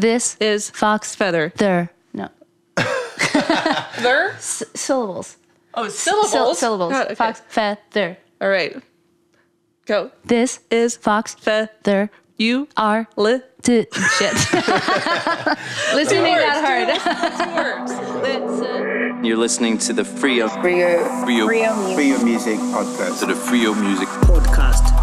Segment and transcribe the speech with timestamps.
[0.00, 1.52] This is Foxfeather.
[1.56, 1.90] there.
[2.14, 2.28] No.
[4.00, 4.30] There?
[4.32, 5.36] S- syllables.
[5.74, 6.30] Oh, syllables.
[6.32, 6.92] Syll- syllables.
[6.92, 7.14] God, okay.
[7.16, 8.16] Foxfeather.
[8.40, 8.76] All right.
[9.84, 10.10] Go.
[10.24, 12.08] This Is Foxfeather.
[12.38, 13.40] You are li.
[13.64, 13.84] to
[14.16, 14.32] shit.
[15.92, 16.88] Listening that hard.
[17.36, 17.92] Two words.
[18.22, 19.24] Lit.
[19.24, 21.46] You're listening to the Freio Freio, Freio,
[21.94, 23.20] Freio Music Podcast.
[23.20, 24.80] to the Freio Music podcast.
[24.80, 24.99] Podcast.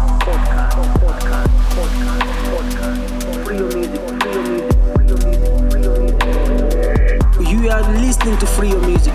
[7.68, 9.12] You are listening to Freio music.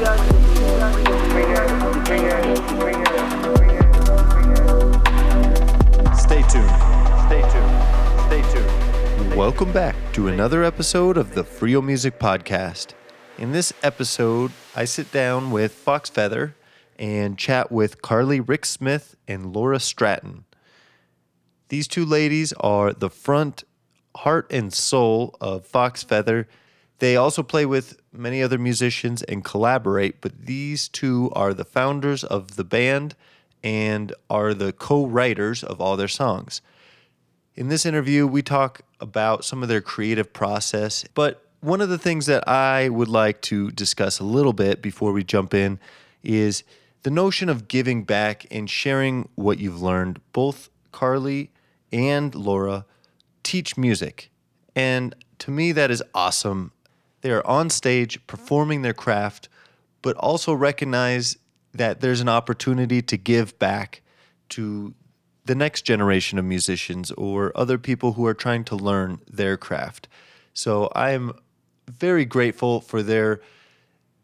[6.16, 6.70] Stay tuned.
[7.26, 7.73] Stay tuned.
[8.27, 9.35] Stay tuned.
[9.35, 12.93] Welcome back to another episode of the Freio Music Podcast.
[13.39, 16.54] In this episode, I sit down with Foxfeather
[16.99, 20.45] and chat with Carly Ricks Smith and Laura Stratton.
[21.70, 23.63] These two ladies are the front,
[24.17, 26.45] heart, and soul of Foxfeather.
[26.99, 32.23] They also play with many other musicians and collaborate, but these two are the founders
[32.23, 33.15] of the band
[33.63, 36.62] and are the co writers of all their songs.
[37.55, 41.98] In this interview, we talk about some of their creative process, but one of the
[41.98, 45.79] things that I would like to discuss a little bit before we jump in
[46.23, 46.63] is
[47.03, 50.20] the notion of giving back and sharing what you've learned.
[50.34, 51.51] Both Carly
[51.91, 52.85] and Laura
[53.43, 54.29] teach music,
[54.75, 56.71] and to me, that is awesome.
[57.24, 59.48] They are on stage performing their craft,
[60.02, 61.38] but also recognize
[61.74, 64.02] that there's an opportunity to give back
[64.50, 64.94] to
[65.46, 70.09] the next generation of musicians or other people who are trying to learn their craft.
[70.53, 71.31] So I am
[71.90, 73.40] very grateful for their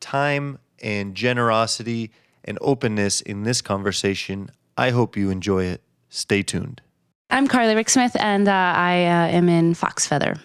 [0.02, 2.12] time and generosity
[2.44, 4.52] and openness in this conversation.
[4.78, 5.82] I hope you enjoy it.
[6.10, 6.82] Stay tuned.
[7.30, 10.40] I'm Carly Ricks Smith, and uh, I uh, am in Foxfeather.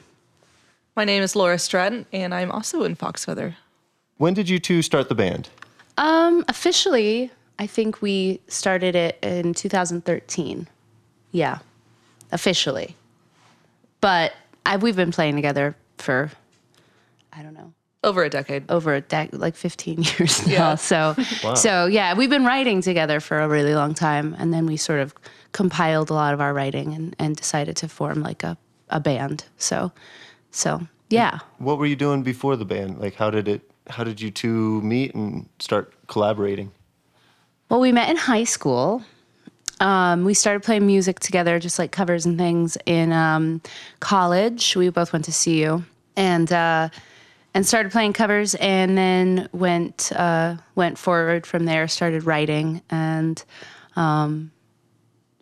[0.96, 3.54] My name is Laura Stratton, and I'm also in Foxfeather.
[4.18, 5.48] When did you two start the band?
[5.98, 10.68] Um, officially, I think we started it in 2013.
[11.33, 11.58] Yeah,
[12.30, 12.96] officially.
[14.00, 14.34] But
[14.64, 16.30] I, we've been playing together for,
[17.33, 17.72] I don't know,
[18.04, 18.70] Over a decade.
[18.70, 20.52] over a decade, like 15 years now.
[20.52, 20.74] Yeah.
[20.77, 21.14] So,
[21.56, 25.00] so yeah, we've been writing together for a really long time, and then we sort
[25.00, 25.12] of
[25.50, 28.56] compiled a lot of our writing and, and decided to form like a,
[28.90, 29.44] a band.
[29.58, 29.90] So,
[30.54, 31.40] so yeah.
[31.58, 33.00] What were you doing before the band?
[33.00, 36.72] Like how did it how did you two meet and start collaborating?
[37.68, 39.02] Well, we met in high school.
[39.80, 42.78] Um, we started playing music together, just like covers and things.
[42.86, 43.60] In um,
[44.00, 45.82] college, we both went to CU
[46.16, 46.88] and uh,
[47.52, 51.88] and started playing covers, and then went uh, went forward from there.
[51.88, 53.42] Started writing, and
[53.96, 54.52] um,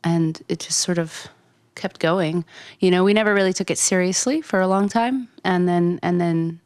[0.03, 1.29] and it just sort of
[1.75, 2.45] kept going.
[2.81, 6.21] You know, we never really took it seriously for a long time, and then and
[6.21, 6.61] then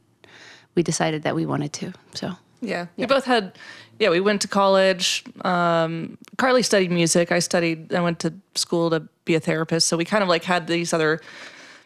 [0.75, 1.93] we decided that we wanted to.
[2.15, 2.87] So Yeah.
[2.97, 3.59] We both had,
[3.99, 5.25] yeah, we went to college.
[5.44, 7.33] Um, Carly studied music.
[7.33, 9.89] I studied, I went to school to be a therapist.
[9.89, 11.21] So we kind of like had these other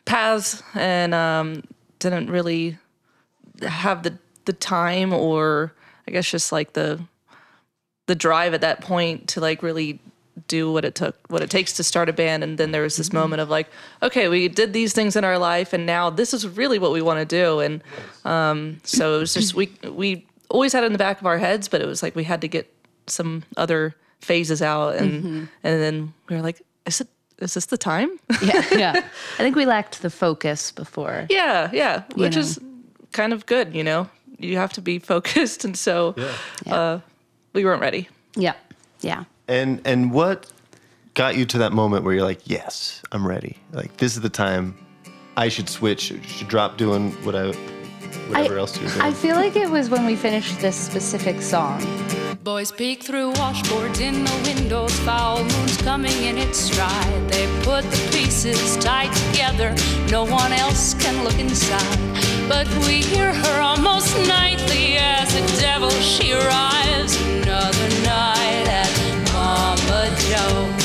[0.05, 1.63] paths and um,
[1.99, 2.79] didn't really
[3.63, 5.73] have the, the time or
[6.09, 7.01] I guess just like the,
[8.07, 10.01] the drive at that point to like really
[10.47, 12.43] do what it took what it takes to start a band.
[12.43, 13.69] And then there was this moment of like
[14.03, 17.03] okay we did these things in our life and now this is really what we
[17.03, 17.61] want to do.
[17.61, 17.83] And
[18.25, 21.39] um, so it was just we we always had it in the back of our
[21.39, 22.73] heads but it was like we had to get
[23.06, 24.97] some other phases out.
[24.97, 27.09] And and then we were like is it
[27.39, 28.11] is this the time?
[28.43, 28.93] Yeah, yeah.
[29.39, 31.27] I think we lacked the focus before.
[31.31, 32.43] yeah yeah which know.
[32.43, 32.59] is
[33.12, 34.09] kind of good you know?
[34.41, 35.65] You have to be focused.
[35.65, 36.15] And so
[36.67, 37.01] uh,
[37.53, 38.09] we weren't ready.
[38.37, 38.55] Yeah,
[39.01, 39.25] yeah.
[39.50, 40.47] And and what
[41.15, 43.59] got you to that moment where you're like, yes, I'm ready.
[43.72, 44.77] Like this is the time
[45.37, 47.49] I should switch, should drop doing what I
[48.28, 49.00] whatever else you're doing.
[49.00, 51.84] I feel like it was when we finished this specific song.
[52.44, 57.28] Boys peek through washboards in the windows, foul moons coming in its stride.
[57.28, 59.75] They put the pieces tight together,
[60.10, 61.99] no one else can look inside.
[62.49, 67.21] But we hear her almost nightly as the devil she arrives.
[67.21, 68.51] Another night
[70.30, 70.84] Joe's.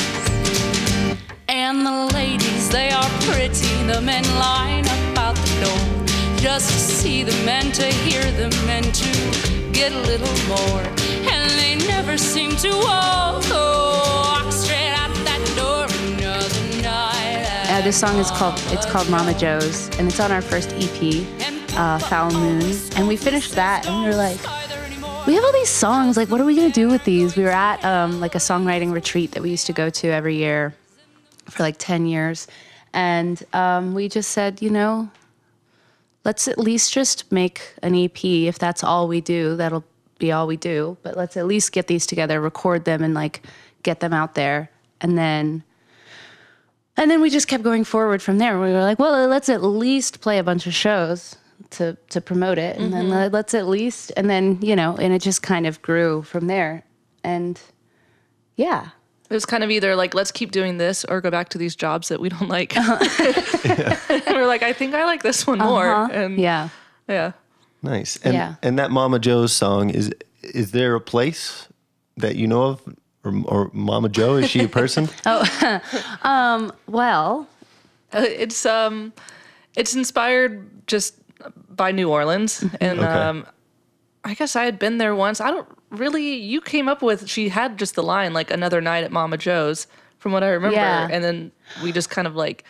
[1.46, 6.06] And the ladies, they are pretty, the men line up out the door.
[6.36, 10.82] Just to see them and to hear them and to get a little more.
[11.30, 15.86] And they never seem to walk, walk straight out that door.
[16.18, 17.70] Another night.
[17.70, 21.24] Uh, this song is called it's called Mama Joe's, and it's on our first EP,
[21.76, 22.76] uh, Foul Moon.
[22.96, 24.40] And we finished that, and we were like,
[25.26, 26.16] we have all these songs.
[26.16, 27.36] Like, what are we gonna do with these?
[27.36, 30.36] We were at um, like a songwriting retreat that we used to go to every
[30.36, 30.74] year
[31.50, 32.46] for like ten years,
[32.92, 35.10] and um, we just said, you know,
[36.24, 38.24] let's at least just make an EP.
[38.24, 39.84] If that's all we do, that'll
[40.18, 40.96] be all we do.
[41.02, 43.42] But let's at least get these together, record them, and like
[43.82, 44.70] get them out there,
[45.00, 45.64] and then.
[46.98, 48.58] And then we just kept going forward from there.
[48.58, 51.36] We were like, well, let's at least play a bunch of shows
[51.70, 55.12] to to promote it, and then let- let's at least, and then you know, and
[55.12, 56.84] it just kind of grew from there.
[57.24, 57.60] And
[58.56, 58.88] yeah,
[59.28, 61.74] It was kind of either like let's keep doing this or go back to these
[61.76, 62.76] jobs that we don't like.
[62.76, 65.86] and we're like, I think I like this one more.
[66.10, 66.42] And Uh-huh.
[66.42, 66.68] yeah.
[67.08, 67.32] yeah.
[67.82, 68.16] Nice.
[68.24, 68.54] And Yeah.
[68.62, 70.10] and that Mama Joe's song is
[70.42, 71.66] is there a place
[72.16, 72.82] that you know of
[73.24, 75.08] or, or Mama Joe is she a person?
[76.22, 77.48] Um well,
[78.12, 79.12] Uh, It's um,
[79.76, 81.15] it's inspired just
[81.76, 83.06] by New Orleans, and Okay.
[83.08, 83.46] um,
[84.24, 85.40] I guess I had been there once.
[85.40, 86.34] I don't really.
[86.34, 87.28] You came up with.
[87.28, 89.86] She had just the line like another night at Mama Joe's,
[90.18, 91.08] from what I remember, Yeah.
[91.10, 91.52] and then
[91.82, 92.64] we just kind of like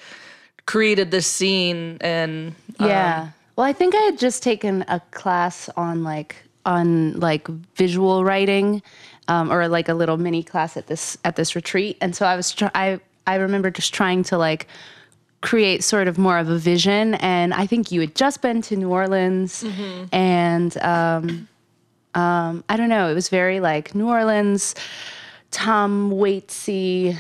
[0.67, 3.29] created this scene and Yeah.
[3.55, 6.37] well, I think I had just taken a class on like
[6.67, 8.83] on like visual writing,
[9.29, 12.35] um, or like a little mini class at this at this retreat, and so I
[12.37, 14.67] was try- I I remember just trying to like
[15.43, 18.77] create sort of more of a vision, and I think you had just been to
[18.77, 19.63] New Orleans,
[20.13, 21.49] and um,
[22.15, 24.75] um, I don't know, it was very like New Orleans,
[25.51, 27.17] Tom Waitsy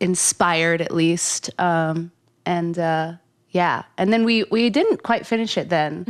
[0.00, 1.50] inspired at least.
[1.58, 2.10] Um,
[2.44, 3.14] and uh,
[3.50, 5.68] yeah, and then we we didn't quite finish it.
[5.68, 6.04] Then.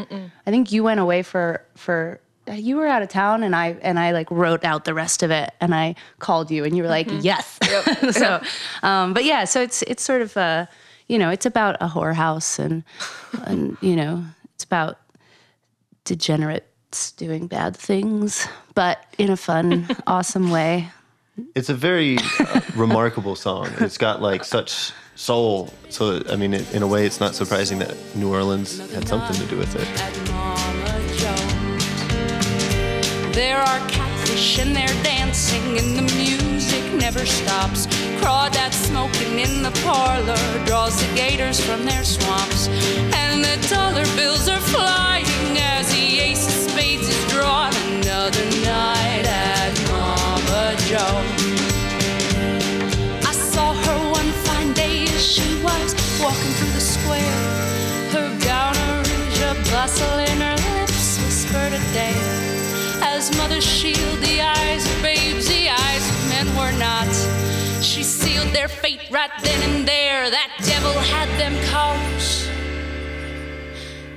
[0.47, 2.21] I think you went away for for
[2.53, 5.31] you were out of town, and I and I like wrote out the rest of
[5.31, 7.59] it, and I called you, and you were like, yes.
[8.11, 8.43] so,
[8.83, 10.69] um, but yeah, so it's it's sort of a
[11.09, 12.85] you know it's about a whorehouse, and
[13.45, 14.25] and you know
[14.55, 14.99] it's about
[16.05, 20.89] degenerates doing bad things, but in a fun, awesome way.
[21.55, 23.69] It's a very uh, remarkable song.
[23.81, 25.73] It's got like such soul.
[25.91, 29.37] So I mean, it, in a way, it's not surprising that New Orleans had something
[29.37, 29.87] to do with it.
[30.01, 31.57] at Mama Joe's.
[33.35, 36.26] There are catfish and they're dancing, and the music
[36.95, 37.87] never stops.
[38.21, 42.69] Crawdads smoking in the parlor draws the gators from their swamps,
[43.15, 47.73] and the dollar bills are flying as the ace of spades is drawn.
[48.01, 51.43] Another night at Mama Joe's.
[53.27, 57.41] I saw her one fine day as she was walking through the square.
[58.15, 62.57] Her gown a rouge, a bustle in her lips whispered a dare.
[63.03, 64.86] As mothers shield the eyes
[66.79, 67.13] not.
[67.83, 70.31] She sealed their fate right then and there.
[70.31, 71.97] That devil had them caught.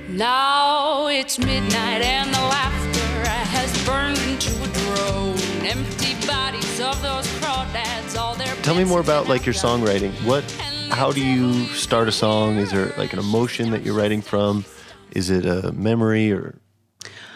[0.08, 5.38] Now it's midnight and the laughter has burned into a drone.
[5.64, 10.12] Empty bodies of those crawdads, all their Tell me more about like your songwriting.
[10.24, 10.44] What?
[10.90, 12.56] How do you start a song?
[12.56, 14.64] Is there like an emotion that you're writing from?
[15.12, 16.58] Is it a memory or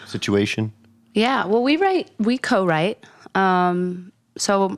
[0.05, 0.73] situation?
[1.13, 3.01] Yeah, well, we write, we co-write.
[3.35, 4.77] Um, so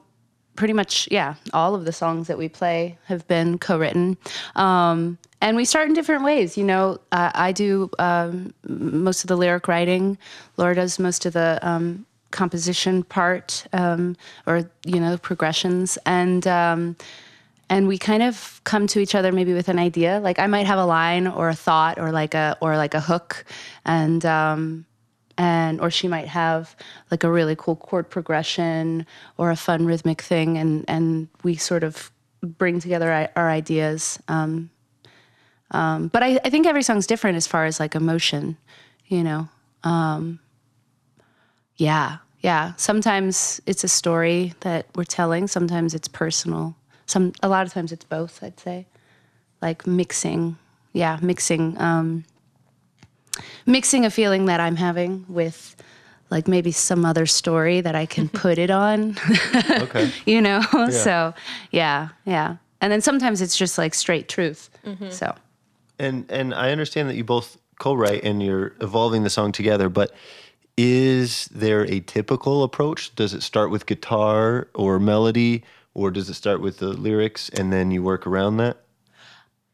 [0.58, 4.18] pretty much, yeah, all of the songs that we play have been co-written,
[4.58, 6.58] um, and we start in different ways.
[6.58, 10.18] You know, uh, I do um, most of the lyric writing.
[10.58, 16.46] Laura does most of the um, composition part, um, or you know, progressions, and.
[16.46, 16.98] Um,
[17.70, 20.66] and we kind of come to each other maybe with an idea like i might
[20.66, 23.44] have a line or a thought or like a or like a hook
[23.84, 24.86] and um
[25.38, 26.76] and or she might have
[27.12, 29.06] like a really cool chord progression
[29.38, 34.70] or a fun rhythmic thing and and we sort of bring together our, ideas um,
[35.72, 38.58] um, but I, I think every song's different as far as like emotion
[39.08, 39.48] you know?
[39.84, 40.40] Um,
[41.78, 42.74] yeah yeah.
[42.78, 45.48] Sometimes it's a story that we're telling.
[45.48, 46.76] Sometimes it's personal.
[47.06, 48.86] Some a lot of times it's both i'd say.
[49.62, 50.58] Like mixing.
[50.94, 52.26] Yeah mixing um
[53.68, 55.76] mixing a feeling that i'm having with
[56.30, 58.38] like maybe some other story that i can mm-hmm.
[58.38, 59.16] put it on.
[59.82, 60.12] Okay.
[60.26, 60.62] you know?
[60.90, 61.34] So
[61.72, 62.58] yeah yeah.
[62.82, 64.70] And then sometimes it's just like straight truth.
[64.86, 65.10] Mm-hmm.
[65.10, 65.36] So.
[66.00, 70.14] And and I understand that you both co-write and you're evolving the song together, but
[70.78, 73.16] is there a typical approach?
[73.16, 75.64] Does it start with guitar or melody,
[75.96, 78.78] or does it start with the lyrics and then you work around that?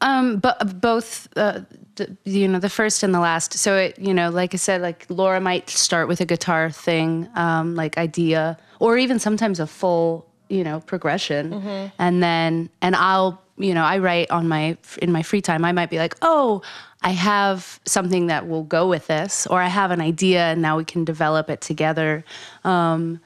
[0.03, 1.61] Um, but both, uh,
[1.95, 3.53] the, you know, the first and the last.
[3.53, 7.29] So it, you know, like I said, like Laura might start with a guitar thing,
[7.35, 11.53] um, like idea, or even sometimes a full, you know, progression,
[11.97, 15.63] and then and I'll, you know, I write on my in my free time.
[15.63, 16.61] I might be like, oh,
[17.01, 20.77] I have something that will go with this, or I have an idea, and now
[20.77, 22.25] we can develop it together.
[22.65, 23.21] Um,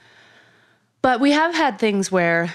[1.02, 2.54] but we have had things where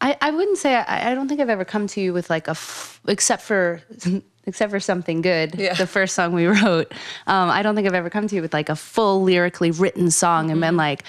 [0.00, 2.46] I, I wouldn't say I, I don't think I've ever come to you with like
[2.46, 3.82] a f- except for
[4.44, 5.74] except for something good, Yeah.
[5.74, 6.92] the first song we wrote.
[7.26, 10.10] Um, I don't think I've ever come to you with like a full lyrically written
[10.10, 11.02] song and been like,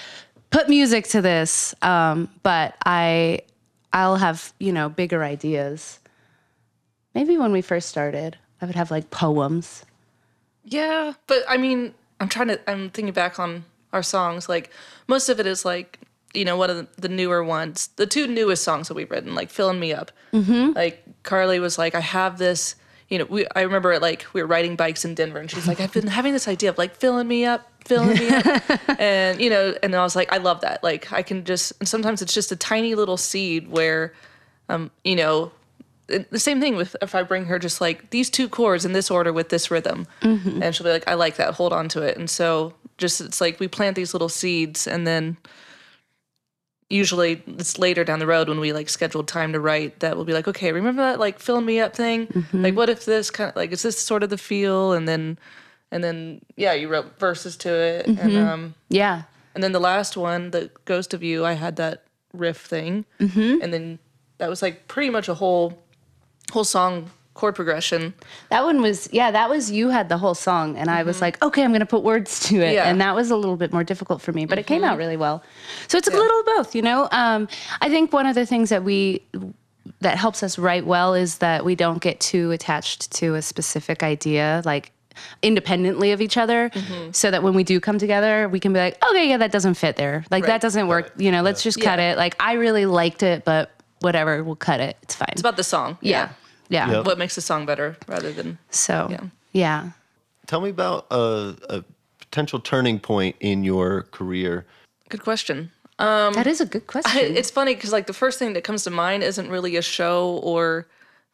[0.50, 1.74] put music to this.
[1.82, 3.40] Um, but I,
[3.92, 6.00] I'll have you know bigger ideas.
[7.14, 9.84] Maybe when we first started, I would have like poems.
[10.64, 12.70] Yeah, but I mean, I'm trying to.
[12.70, 14.48] I'm thinking back on our songs.
[14.48, 14.70] Like
[15.08, 15.98] most of it is like
[16.34, 17.88] you know one of the, newer ones.
[17.96, 20.72] The two newest songs that we've written, like "Filling Me Up." Mm-hmm.
[20.74, 22.76] Like Carly was like, I have this.
[23.08, 23.46] You know, we.
[23.56, 26.06] I remember it like we were riding bikes in Denver, and she's like, I've been
[26.18, 28.62] having this idea of like filling me up, filling me up,
[29.00, 30.82] and you know, and I was like, I love that.
[30.84, 31.72] Like I can just.
[31.80, 34.14] And sometimes it's just a tiny little seed where,
[34.68, 35.50] um, you know,
[36.06, 39.10] the same thing with if I bring her just like these two chords in this
[39.10, 40.06] order with this rhythm,
[40.62, 41.54] and she'll be like, "I like that.
[41.54, 45.06] Hold on to it." And so just it's like we plant these little seeds, and
[45.06, 45.36] then
[46.90, 50.26] usually it's later down the road when we like scheduled time to write that we'll
[50.26, 52.44] be like, "Okay, remember that like fill me up thing?
[52.52, 55.38] Like, what if this kind of like is this sort of the feel?" And then
[55.90, 59.22] and then yeah, you wrote verses to it, and um, Yeah,
[59.54, 63.62] and then the last one, the Ghost of You, I had that riff thing, mm-hmm.
[63.62, 63.98] and then
[64.38, 65.78] that was like pretty much a whole
[66.52, 68.14] whole song chord progression.
[68.50, 69.30] that one was yeah.
[69.30, 71.24] That was you had the whole song, and I was mm-hmm.
[71.24, 72.88] like, okay, I'm gonna put words to it, Yeah.
[72.88, 74.98] and that was a little bit more difficult for me, but it came out mm-hmm.
[74.98, 75.42] really well.
[75.88, 77.08] So it's a little of both, you know.
[77.12, 77.48] Um,
[77.80, 79.22] I think one of the things that we
[80.00, 84.02] that helps us write well is that we don't get too attached to a specific
[84.02, 84.92] idea, like
[85.42, 87.10] independently of each other mm-hmm.
[87.12, 89.74] so that when we do come together we can be like okay yeah that doesn't
[89.74, 92.12] fit there like that doesn't work you know let's just cut Yeah.
[92.12, 93.70] it like i really liked it but
[94.00, 95.98] whatever we'll cut it it's fine It's about the song.
[96.00, 96.30] yeah
[96.70, 97.04] yeah Yep.
[97.06, 99.24] What makes a song better rather than so Yeah.
[99.52, 99.90] yeah
[100.46, 101.84] Tell me about a, a
[102.18, 104.64] potential turning point in your career.
[105.08, 105.70] good question.
[105.98, 108.84] that is a good question I, it's funny because like the first thing that comes
[108.84, 110.86] to mind isn't really a show or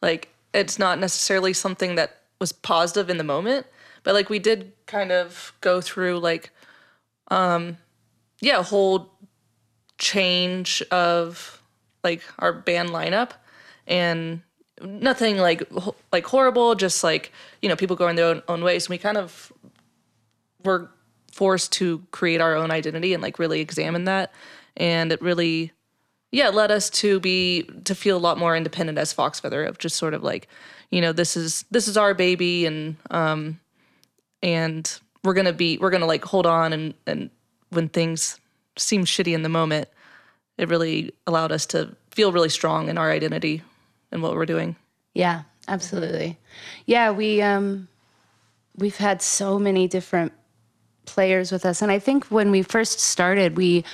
[0.03, 3.67] like it's not necessarily something that was positive in the moment,
[4.03, 6.51] but like we did kind of go through like
[7.31, 7.77] um
[8.41, 9.11] yeah, a whole
[9.99, 11.61] change of
[12.05, 13.31] like our band lineup
[13.87, 14.43] and
[14.83, 15.63] nothing like
[16.13, 18.87] like horrible just like you know people going their own, own ways.
[18.87, 19.53] And we kind of
[20.65, 20.91] were
[21.33, 24.33] forced to create our own identity and like really examine that.
[24.77, 25.73] And it really
[26.33, 29.97] yeah led us to be to feel a lot more independent as Foxfeather of just
[29.97, 30.49] sort of like
[30.91, 33.61] you know this is this is our baby and um
[34.43, 36.73] and we're gonna be we're gonna like hold on.
[36.73, 37.31] And and
[37.71, 38.39] when things
[38.77, 39.89] seem shitty in the moment
[40.59, 43.63] it really allowed us to feel really strong in our identity
[44.13, 44.77] and what we're doing
[45.15, 46.39] Yeah, absolutely.
[46.85, 47.89] Yeah, we um
[48.77, 50.33] we've had so many different
[51.07, 53.85] players with us and I think when we first started we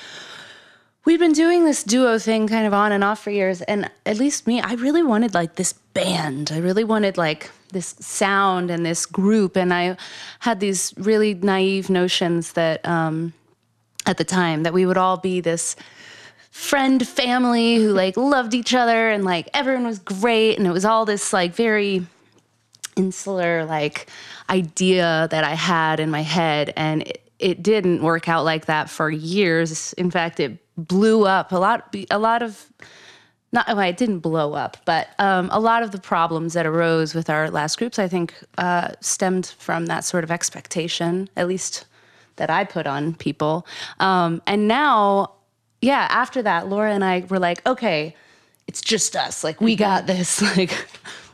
[1.05, 4.19] we've been doing this duo thing kind of on and off for years and at
[4.19, 6.51] least me I really wanted like this band.
[6.53, 9.97] I really wanted like this sound and this group and I
[10.41, 13.33] had these really naive notions that um
[14.07, 15.77] at the time that we would all be this
[16.53, 20.59] friend family who like loved each other and like everyone was great.
[20.59, 22.07] And it was all this like very
[22.95, 24.09] insular like
[24.51, 26.75] idea that I had in my head.
[26.77, 29.95] And it, it didn't work out like that for years.
[29.95, 31.53] In fact it blew up.
[31.53, 32.71] A lot a lot of
[33.51, 37.15] not well, it didn't blow up, but um, a lot of the problems that arose
[37.15, 41.87] with our last groups, I think, uh, stemmed from that sort of expectation, at least
[42.37, 43.67] that I put on people.
[44.01, 45.33] Um, and now,
[45.83, 48.17] yeah, after that, Laura and I were like, okay,
[48.69, 49.45] it's just us.
[49.45, 50.41] Like we got this.
[50.57, 50.73] Like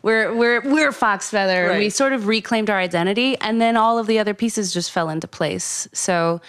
[0.02, 1.70] we're we're we're Foxfeather.
[1.70, 4.90] And we sort of reclaimed our identity, and then all of the other pieces just
[4.90, 5.86] fell into place.
[5.92, 6.40] So,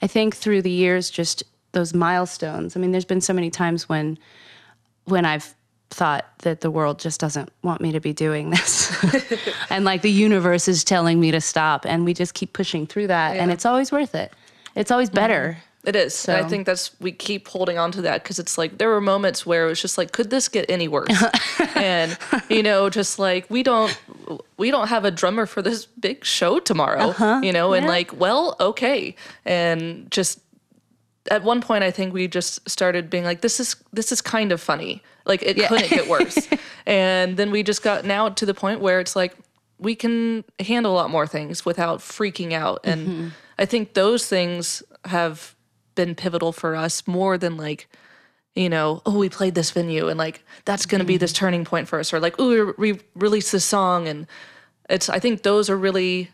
[0.00, 2.76] I think through the years, just those milestones.
[2.76, 4.18] I mean, there's been so many times when
[5.04, 5.54] when I've
[5.90, 8.92] thought that the world just doesn't want me to be doing this.
[9.70, 13.08] and like the universe is telling me to stop and we just keep pushing through
[13.08, 14.32] that and it's always worth it.
[14.74, 15.58] It's always better.
[15.86, 16.28] It is.
[16.28, 19.00] And I think that's we keep holding on to that because it's like there were
[19.00, 21.22] moments where it was just like, could this get any worse?
[21.74, 22.16] and
[22.48, 23.96] you know, just like we don't
[24.56, 27.10] we don't have a drummer for this big show tomorrow.
[27.10, 27.40] Uh-huh.
[27.42, 29.14] You know, and like, well, okay.
[29.44, 30.40] And just
[31.30, 34.52] at one point I think we just started being like, this is this is kind
[34.52, 35.02] of funny.
[35.26, 36.48] Like it couldn't get worse.
[36.86, 39.36] and then we just got now to the point where it's like
[39.78, 42.80] we can handle a lot more things without freaking out.
[42.84, 43.28] And mm-hmm.
[43.58, 45.54] I think those things have
[45.94, 47.88] been pivotal for us more than like,
[48.54, 51.64] you know, oh, we played this venue and like that's going to be this turning
[51.64, 54.26] point for us, or like, oh, we re- released this song, and
[54.88, 55.08] it's.
[55.08, 56.30] I think those are really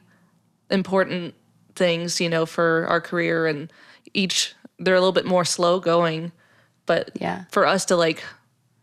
[0.71, 1.35] important
[1.75, 3.73] things, you know, for our career, and
[4.15, 6.33] each they're a little bit more slow going,
[6.87, 7.45] but Yeah.
[7.51, 8.23] for us to like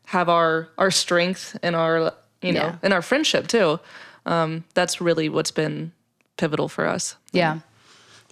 [0.05, 2.75] have our our strength and our you know Yeah.
[2.83, 3.79] and our friendship too.
[4.25, 5.91] um, that's really what's been
[6.35, 7.15] pivotal for us.
[7.31, 7.59] Yeah.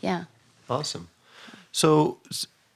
[0.02, 0.26] Yeah.
[0.70, 1.08] Awesome.
[1.76, 2.20] So,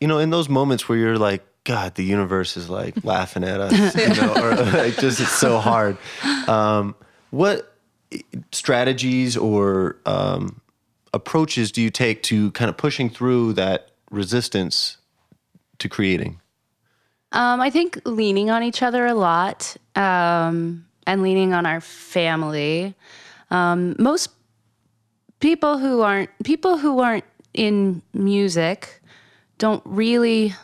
[0.02, 3.62] you know, in those moments where you're like, God, the universe is like laughing at
[3.62, 5.98] us, you know, or like just it's so hard.
[6.50, 6.96] Um,
[7.30, 7.78] what
[8.52, 10.60] strategies or um,
[11.14, 14.98] approaches do you take to kind of pushing through that resistance
[15.78, 16.42] to creating?
[17.32, 22.96] Um, I think leaning on each other a lot um, and leaning on our family.
[23.50, 24.30] Um, most
[25.40, 27.24] people who aren't people who aren't
[27.60, 29.02] in music
[29.58, 30.56] don't really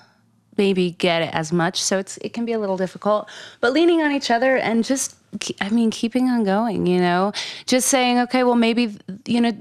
[0.57, 3.29] maybe get it as much so it's it can be a little difficult.
[3.59, 5.17] But leaning on each other and just
[5.59, 7.33] i mean keeping on going you know?
[7.67, 9.51] Just saying okay well maybe you know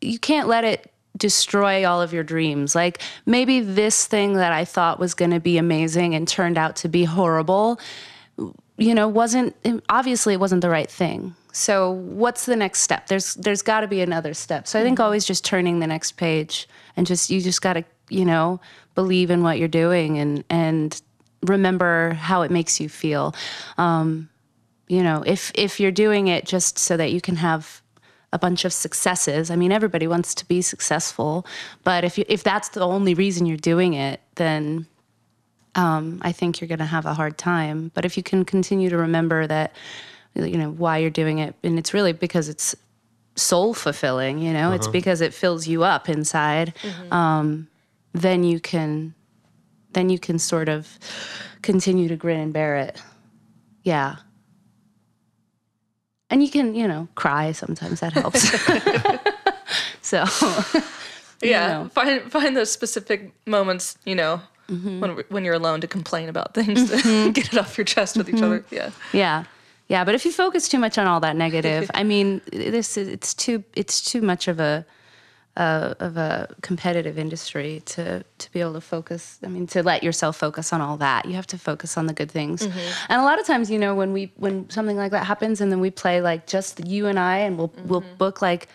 [0.00, 2.76] you can't let it destroy all of your dreams.
[2.76, 6.76] Like maybe this thing that i thought was going to be amazing and turned out
[6.76, 7.80] to be horrible
[8.76, 9.56] you know wasn't
[9.88, 13.08] obviously it wasn't the right thing so what's the next step?
[13.08, 14.68] There's there's got to be another step.
[14.68, 17.84] So i think always just turning the next page and just you just got to
[18.08, 18.60] you know
[18.94, 21.02] believe in what you're doing and and
[21.42, 23.34] remember how it makes you feel.
[23.76, 24.28] Um,
[24.86, 27.82] you know if if you're doing it just so that you can have
[28.32, 31.46] a bunch of successes i mean everybody wants to be successful
[31.84, 34.86] but if you if that's the only reason you're doing it then
[35.74, 37.92] um, I think you're going to have a hard time.
[37.94, 39.76] But if you can continue to remember that,
[40.46, 42.74] you know, why you're doing it, and it's really because it's
[43.36, 46.74] soul fulfilling, you know, it's because it fills you up inside,
[47.12, 47.68] um,
[48.12, 49.14] then you can,
[49.92, 50.98] then you can sort of
[51.62, 53.00] continue to grin and bear it.
[53.84, 54.16] Yeah.
[56.30, 58.00] And you can, you know, cry sometimes.
[58.00, 58.42] That helps.
[60.02, 60.24] so,
[61.40, 61.88] Yeah, know.
[61.90, 65.00] find find those specific moments, you know, Mm-hmm.
[65.00, 68.28] when when you're alone to complain about things, to get it off your chest with
[68.28, 68.60] each other.
[68.60, 68.74] Mm-hmm.
[68.74, 68.90] Yeah.
[69.14, 69.44] Yeah.
[69.88, 73.08] Yeah, but if you focus too much on all that negative, I mean, this is
[73.08, 74.84] it's too it's too much of a
[75.56, 79.38] uh, of a competitive industry to to be able to focus.
[79.42, 82.12] I mean, to let yourself focus on all that, you have to focus on the
[82.12, 82.62] good things.
[82.62, 85.72] And a lot of times, you know, when we when something like that happens, and
[85.72, 88.68] then we play like just you and I, and we'll we'll book like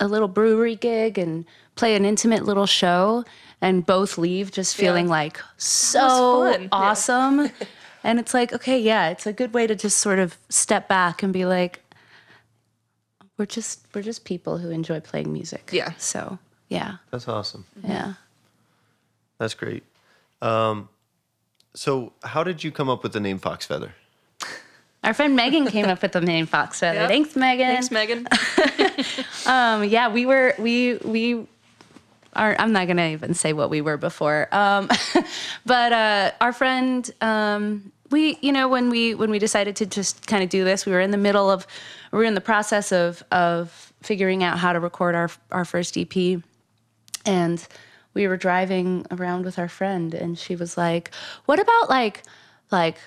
[0.00, 1.44] a little brewery gig and
[1.76, 3.24] play an intimate little show
[3.60, 7.42] and both leave just feeling like so awesome.
[7.42, 7.50] Yeah.
[8.02, 10.88] awesome and it's like okay yeah it's a good way to just sort of step
[10.88, 11.80] back and be like
[13.38, 15.92] we're just we're just people who enjoy playing music Yeah.
[15.98, 16.38] so
[16.68, 17.64] yeah That's awesome.
[17.82, 18.14] yeah
[19.38, 19.82] That's great.
[20.40, 20.88] Um,
[21.74, 23.90] so, how did you come up with the name Foxfeather?
[25.04, 27.08] our friend megan came up with the name Foxfeather Yep.
[27.08, 28.26] thanks megan Thanks, Megan.
[29.46, 31.46] Um, yeah, we were we we
[32.34, 34.48] I'm not gonna even say what we were before.
[34.52, 34.88] Um,
[35.66, 40.26] but uh, our friend, um, we you know when we when we decided to just
[40.26, 41.66] kind of do this, we were in the middle of
[42.10, 45.96] we were in the process of of figuring out how to record our our first
[45.98, 46.42] EP,
[47.26, 47.66] and
[48.14, 51.10] we were driving around with our friend, and she was like,
[51.46, 52.22] "What about like
[52.70, 52.98] like."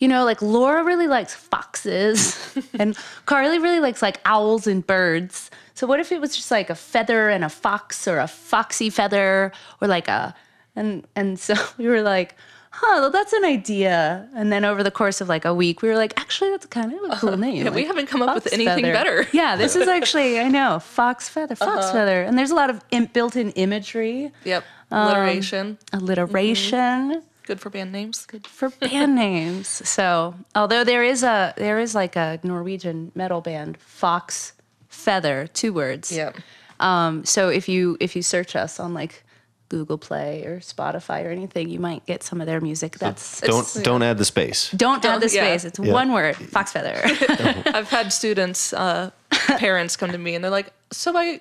[0.00, 5.50] you know, like Laura really likes foxes and Carly really likes like owls and birds.
[5.80, 8.90] So what if it was just like a feather and a fox or a foxy
[8.90, 10.34] feather or like a
[10.76, 12.34] and and so we were like,
[12.70, 14.28] huh, well, that's an idea.
[14.34, 16.92] And then over the course of like a week, we were like, actually, that's kind
[16.92, 17.64] of a cool name.
[17.64, 18.92] Yeah, we haven't come up with anything feather.
[18.92, 19.26] better.
[19.32, 22.84] Yeah, this is actually I know fox feather, fox feather, and there's a lot of
[22.90, 24.64] in, built-in imagery, Yep.
[24.90, 25.78] Um, Alliteration.
[25.94, 28.26] alliteration Good for band names.
[28.26, 29.66] Good for band names.
[29.66, 34.52] So, although there is a there is like a Norwegian metal band, Fox
[35.00, 36.12] Feather, two words.
[36.12, 36.36] Yep.
[36.78, 39.24] Um, so if you if you search us on like
[39.68, 42.98] Google Play or Spotify or anything, you might get some of their music.
[42.98, 44.70] That's Don't don't add the space.
[44.72, 45.44] don't add the yeah.
[45.44, 45.64] space.
[45.64, 45.92] It's Yeah.
[45.92, 47.00] one word, Fox Feather.
[47.76, 49.10] I've had students, uh,
[49.58, 51.40] parents come to me and they're like, "So I,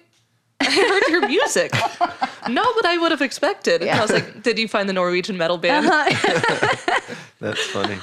[0.61, 1.71] I heard your music.
[2.49, 5.37] Not what I would have expected." And I was like, "Did you find the Norwegian
[5.37, 5.87] metal band?"
[7.39, 7.95] That's funny.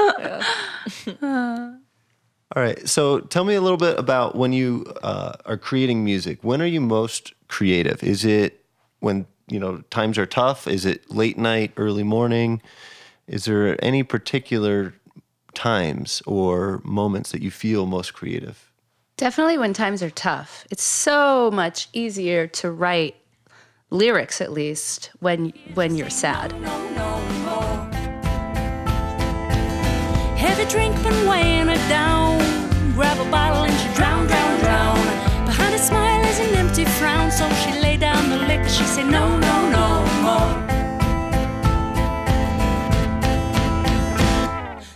[2.54, 2.88] All right.
[2.88, 6.38] So tell me a little bit about when you uh, are creating music.
[6.42, 8.02] When are you most creative?
[8.02, 8.64] Is it
[9.00, 10.68] when you know times are tough?
[10.68, 12.62] Is it late night, early morning?
[13.26, 14.94] Is there any particular
[15.54, 18.70] times or moments that you feel most creative?
[19.16, 20.66] Definitely when times are tough.
[20.70, 23.16] It's so much easier to write
[23.90, 26.52] lyrics at least when when you're sad.
[26.60, 27.75] no, no
[30.56, 32.38] have a drink, and weighing it down.
[32.94, 34.96] Grab a bottle and she drown, drown, drown.
[35.44, 38.66] Behind a smile is an empty frown, so she lay down the liquor.
[38.70, 39.86] She said, No, no, no
[40.24, 40.52] more.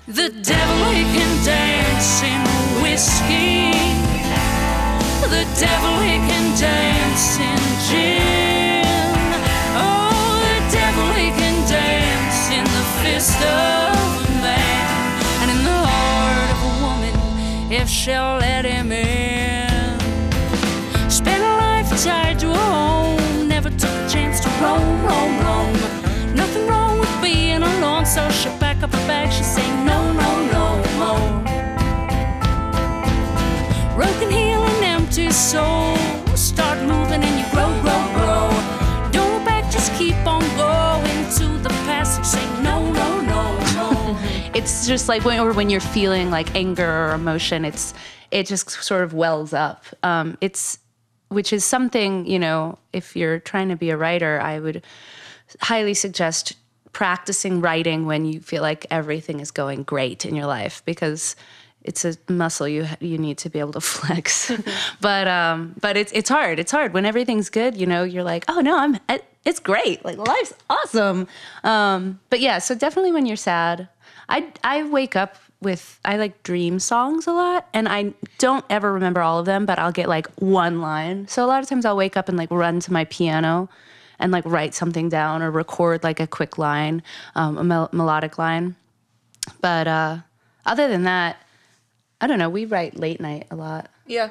[0.09, 2.41] The devil he can dance in
[2.83, 3.77] whiskey.
[5.29, 8.30] The devil he can dance in gin.
[18.01, 20.01] She'll let him in.
[21.11, 25.50] Spent a life tied to a home, never took a chance to roam, roam, roam.
[44.61, 47.95] It's just like when or when you're feeling like anger or emotion it's
[48.31, 49.87] it just sort of wells up.
[50.03, 50.79] Um, it's
[51.29, 54.85] which is something you know if you're trying to be a writer i would
[55.61, 56.55] highly suggest
[56.93, 61.37] practicing writing when you feel like everything is going great in your life because
[61.83, 64.53] it's a muscle you you need to be able to flex.
[65.01, 66.93] But um but it's it's hard it's hard.
[66.93, 68.99] When everything's good you know you're like oh no i'm
[69.45, 71.29] it's great like life's awesome.
[71.65, 73.89] Um but yeah so definitely when you're sad
[74.31, 78.93] i i wake up with i like dream songs a lot and i don't ever
[78.93, 81.85] remember all of them but i'll get like one line so a lot of times
[81.85, 83.69] i'll wake up and like run to my piano
[84.19, 87.03] and like write something down or record like a quick line
[87.35, 88.75] um, a mel- melodic line
[89.61, 90.17] but uh
[90.65, 91.37] other than that
[92.21, 92.51] I don't know.
[92.51, 93.91] We write late night a lot.
[94.07, 94.31] Yeah.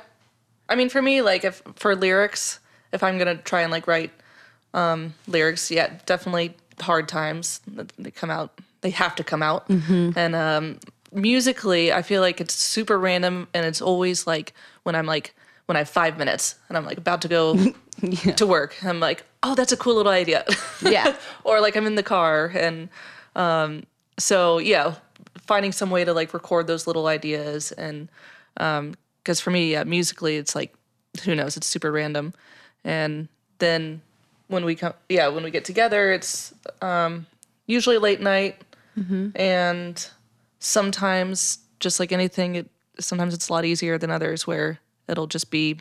[0.68, 2.60] I mean, for me, like if for lyrics,
[2.92, 4.12] if I'm gonna try and like write
[4.74, 7.62] um, lyrics, yeah, definitely hard times.
[7.98, 8.60] They come out.
[8.82, 9.68] They have to come out.
[10.16, 10.80] And um,
[11.12, 15.34] musically, I feel like it's super random, and it's always like when I'm like
[15.66, 17.56] when I have five minutes and I'm like about to go
[18.36, 18.76] to work.
[18.84, 20.44] I'm like, oh, that's a cool little idea.
[20.82, 21.16] Yeah.
[21.44, 22.90] or like I'm in the car and
[23.36, 23.84] um,
[24.18, 24.96] so yeah,
[25.46, 28.10] finding some way to like record those little ideas and
[28.56, 30.74] because for me, yeah, musically, it's like
[31.24, 32.34] who knows, it's super random,
[32.84, 33.28] and
[33.60, 34.02] then
[34.48, 37.28] when we come, yeah, when we get together, it's um,
[37.68, 38.62] usually late night,
[39.36, 40.08] and
[40.60, 42.68] sometimes just like anything, it
[43.00, 45.80] sometimes it's a lot easier than others where it'll just be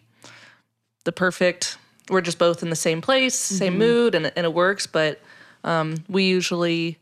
[1.04, 1.78] the perfect.
[2.10, 4.86] We're just both in the same place, same mood, and, and it works.
[4.86, 5.20] But
[5.64, 6.98] um, we usually,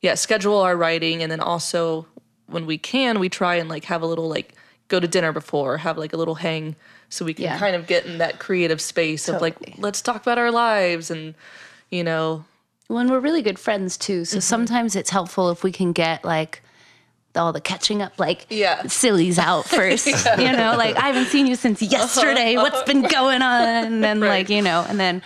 [0.00, 2.06] yeah, schedule our writing, and then also
[2.46, 4.54] when we can, we try and like have a little like
[4.88, 6.74] go to dinner before, have like a little hang,
[7.08, 7.58] so we can Yeah.
[7.58, 11.34] kind of get in that creative space of like let's talk about our lives and
[11.90, 12.44] you know
[12.88, 14.24] When we're really good friends too.
[14.24, 16.62] So sometimes it's helpful if we can get like
[17.36, 18.82] all the catching up, like Yeah.
[18.88, 20.06] sillies out first.
[20.06, 22.56] You know, like I haven't seen you since yesterday.
[22.56, 23.62] What's been going on?
[23.62, 24.28] And then Right.
[24.40, 25.22] like you know, and then.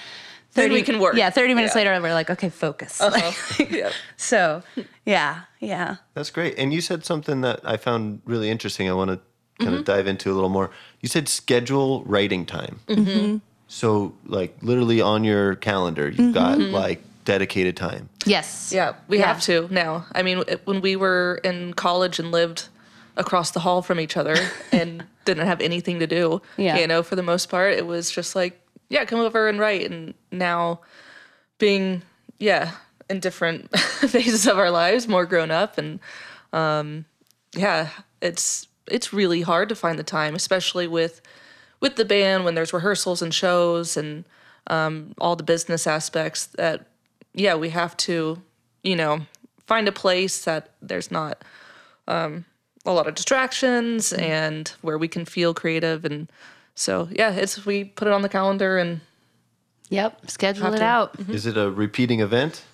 [0.55, 1.15] Then we can work.
[1.17, 1.91] Yeah, 30 minutes Yeah.
[1.91, 3.01] later, we're like, okay, focus.
[3.71, 3.91] yeah.
[4.19, 4.63] so,
[5.07, 5.97] yeah, yeah.
[6.13, 6.59] That's great.
[6.59, 8.87] And you said something that I found really interesting.
[8.87, 9.17] I want to
[9.61, 9.79] kind Mm-hmm.
[9.79, 10.71] of dive into a little more.
[11.01, 12.81] You said schedule writing time.
[12.87, 13.37] Mm-hmm.
[13.69, 16.75] So, like, literally on your calendar, you've got Mm-hmm.
[16.75, 18.09] like dedicated time.
[18.27, 18.73] Yes.
[18.75, 19.27] Yeah, we Yeah.
[19.27, 20.07] have to now.
[20.13, 22.69] I mean, when we were in college and lived
[23.17, 24.35] across the hall from each other
[24.73, 26.79] and didn't have anything to do, Yeah.
[26.79, 29.91] you know, for the most part, it was just like, yeah, come over and write.
[29.91, 30.81] And now
[31.59, 32.03] being,
[32.39, 32.73] yeah,
[33.09, 36.01] in different phases of our lives, more grown up and
[36.53, 37.05] um,
[37.55, 37.89] yeah,
[38.21, 41.21] it's it's really hard to find the time, especially with
[41.81, 44.25] with the band when there's rehearsals and shows and
[44.69, 46.47] um, all the business aspects.
[46.47, 46.87] That
[47.35, 48.43] yeah, we have to
[48.83, 49.21] you know
[49.67, 51.43] find a place that there's not
[52.09, 52.45] um,
[52.85, 56.31] a lot of distractions and where we can feel creative and
[56.75, 59.01] so yeah, it's we put it on the calendar and
[59.93, 60.31] Yep.
[60.31, 60.85] Schedule it to.
[60.85, 61.15] out.
[61.29, 62.65] Is it a repeating event?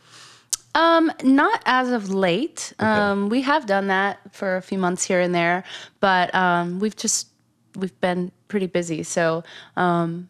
[0.77, 2.73] Um, not as of late.
[2.79, 5.65] Um, we have done that for a few months here and there,
[5.99, 7.27] but um, we've just
[7.75, 9.03] we've been pretty busy.
[9.03, 9.43] So,
[9.77, 10.29] um,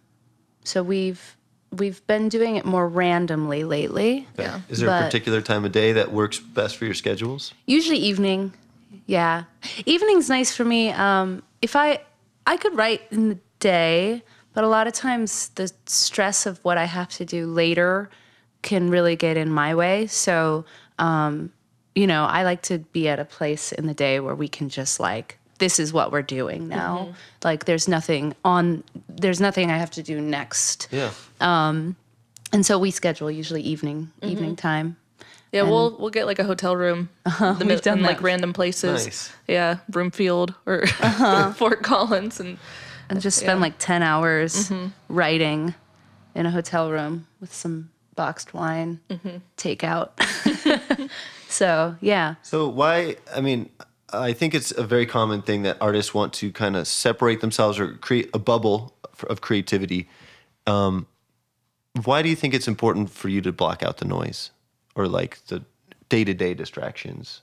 [0.65, 1.37] so we've
[1.73, 4.27] we've been doing it more randomly lately.
[4.39, 4.61] Yeah.
[4.69, 7.53] Is there a particular time of day that works best for your schedules?
[7.67, 8.55] Usually evening.
[9.07, 9.45] Yeah,
[9.87, 10.91] evening's nice for me.
[10.91, 12.01] Um, if I
[12.47, 14.23] I could write in the day,
[14.55, 18.11] but a lot of times the stress of what I have to do later
[18.63, 20.07] can really get in my way.
[20.07, 20.65] So,
[20.99, 21.53] um,
[21.95, 24.69] you know, I like to be at a place in the day where we can
[24.69, 26.99] just like this is what we're doing now.
[26.99, 27.13] Mm-hmm.
[27.45, 30.89] Like there's nothing on there's nothing I have to do next.
[30.91, 31.11] Yeah.
[31.41, 31.97] Um
[32.53, 34.31] And so we schedule usually evening mm-hmm.
[34.31, 34.97] evening time.
[35.53, 38.53] yeah, we'll we'll get like a hotel room uh-huh, the mid- done in like random
[38.53, 39.05] places.
[39.05, 39.33] Nice.
[39.47, 41.53] Yeah, Broomfield or uh-huh.
[41.59, 42.59] Fort Collins and
[43.09, 44.89] and just spend like 10 hours mm-hmm.
[45.09, 45.75] writing
[46.35, 49.01] in a hotel room with some boxed wine,
[49.57, 50.11] takeout.
[51.49, 52.35] so, yeah.
[52.43, 53.17] So why?
[53.35, 53.71] I mean,
[54.13, 57.79] I think it's a very common thing that artists want to kind of separate themselves
[57.79, 58.95] or create a bubble
[59.29, 60.09] of creativity.
[60.67, 61.07] Um,
[62.05, 64.51] why do you think it's important for you to block out the noise
[64.95, 65.63] or like the
[66.09, 67.43] day-to-day distractions?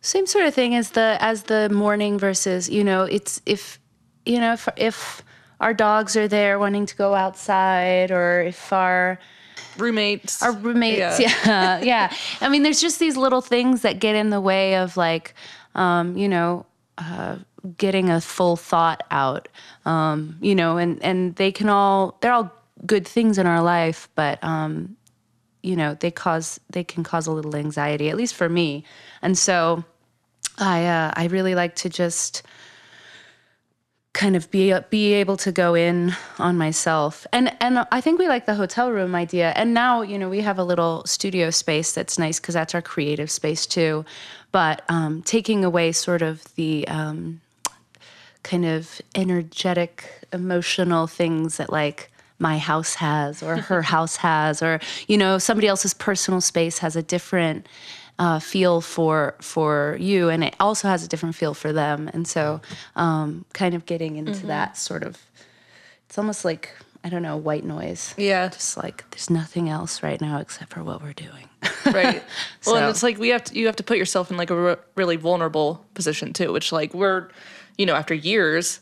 [0.00, 3.78] Same sort of thing as the as the morning versus you know it's if
[4.26, 5.22] you know if if
[5.60, 9.20] our dogs are there wanting to go outside or if our
[9.78, 10.42] Roommates.
[10.42, 11.80] our roommates yeah.
[11.82, 15.34] yeah i mean there's just these little things that get in the way of like
[15.74, 16.66] um, you know
[16.98, 17.36] uh,
[17.76, 19.48] getting a full thought out.
[19.84, 22.52] Um, you know and and they can all they're all
[22.84, 24.96] good things in our life but um,
[25.62, 28.84] you know they cause they can cause a little anxiety at least for me.
[29.20, 29.84] And so
[30.58, 32.42] i uh, i really like to just
[34.12, 37.26] kind of be be able to go in on myself.
[37.32, 39.52] And and I think we like the hotel room idea.
[39.56, 42.82] And now you know we have a little studio space that's nice because that's our
[42.82, 44.04] creative space too
[44.52, 47.40] but um, taking away sort of the um,
[48.42, 54.80] kind of energetic emotional things that like my house has or her house has or
[55.08, 57.66] you know somebody else's personal space has a different
[58.18, 62.10] uh, feel for for you and it also has a different feel for them.
[62.12, 62.60] And so
[62.94, 65.18] um, kind of getting into that sort of
[66.06, 66.70] it's almost like
[67.04, 68.14] i don't know white noise.
[68.18, 68.48] Yeah.
[68.48, 71.48] just like there's nothing else right now except for what we're doing
[71.86, 72.22] right.
[72.66, 74.60] Well and it's like we have to you have to put yourself in like a
[74.60, 77.28] re- really vulnerable position too which like we're
[77.76, 78.80] you know after years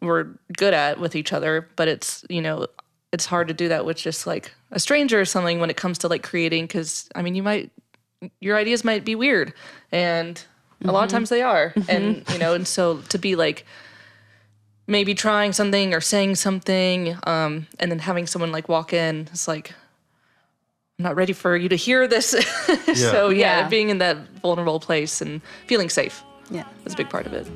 [0.00, 2.66] we're good at with each other but it's you know
[3.12, 5.98] it's hard to do that with just like a stranger or something when it comes
[5.98, 7.70] to like creating because i mean you might
[8.40, 9.52] your ideas might be weird
[9.92, 10.44] and
[10.84, 11.74] a lot of times they are.
[11.88, 13.66] And you know and so to be like
[14.86, 19.48] maybe trying something or saying something um and then having someone like walk in it's
[19.48, 19.74] like
[21.00, 22.30] I'm not ready for you to hear this.
[22.96, 23.68] so yeah, Yeah.
[23.68, 27.46] being in that vulnerable place and feeling safe yeah is a big part of it.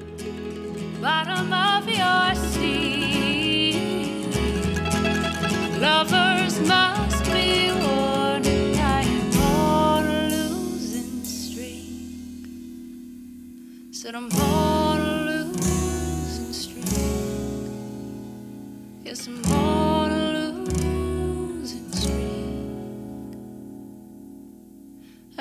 [1.03, 3.73] bottom of your sea.
[5.81, 8.47] Lovers must be warned.
[8.47, 12.47] I am on a losing streak.
[13.93, 16.87] Said I'm on a losing streak.
[19.05, 19.45] Yes, I'm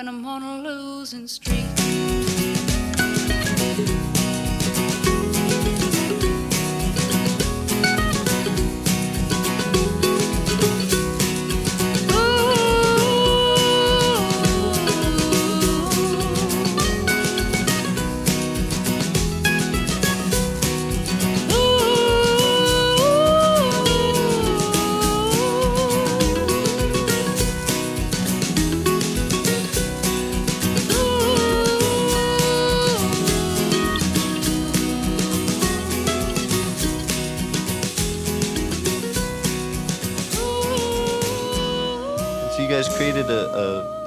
[0.02, 2.11] And I'm on a losing streak.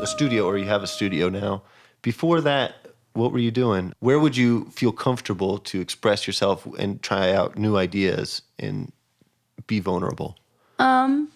[0.05, 1.63] A, a studio, or you have a studio now.
[2.03, 2.75] Before that,
[3.15, 3.93] what were you doing?
[4.01, 8.93] Where would you feel comfortable to express yourself and try out new ideas and
[9.67, 10.37] be vulnerable?
[10.79, 11.29] Um,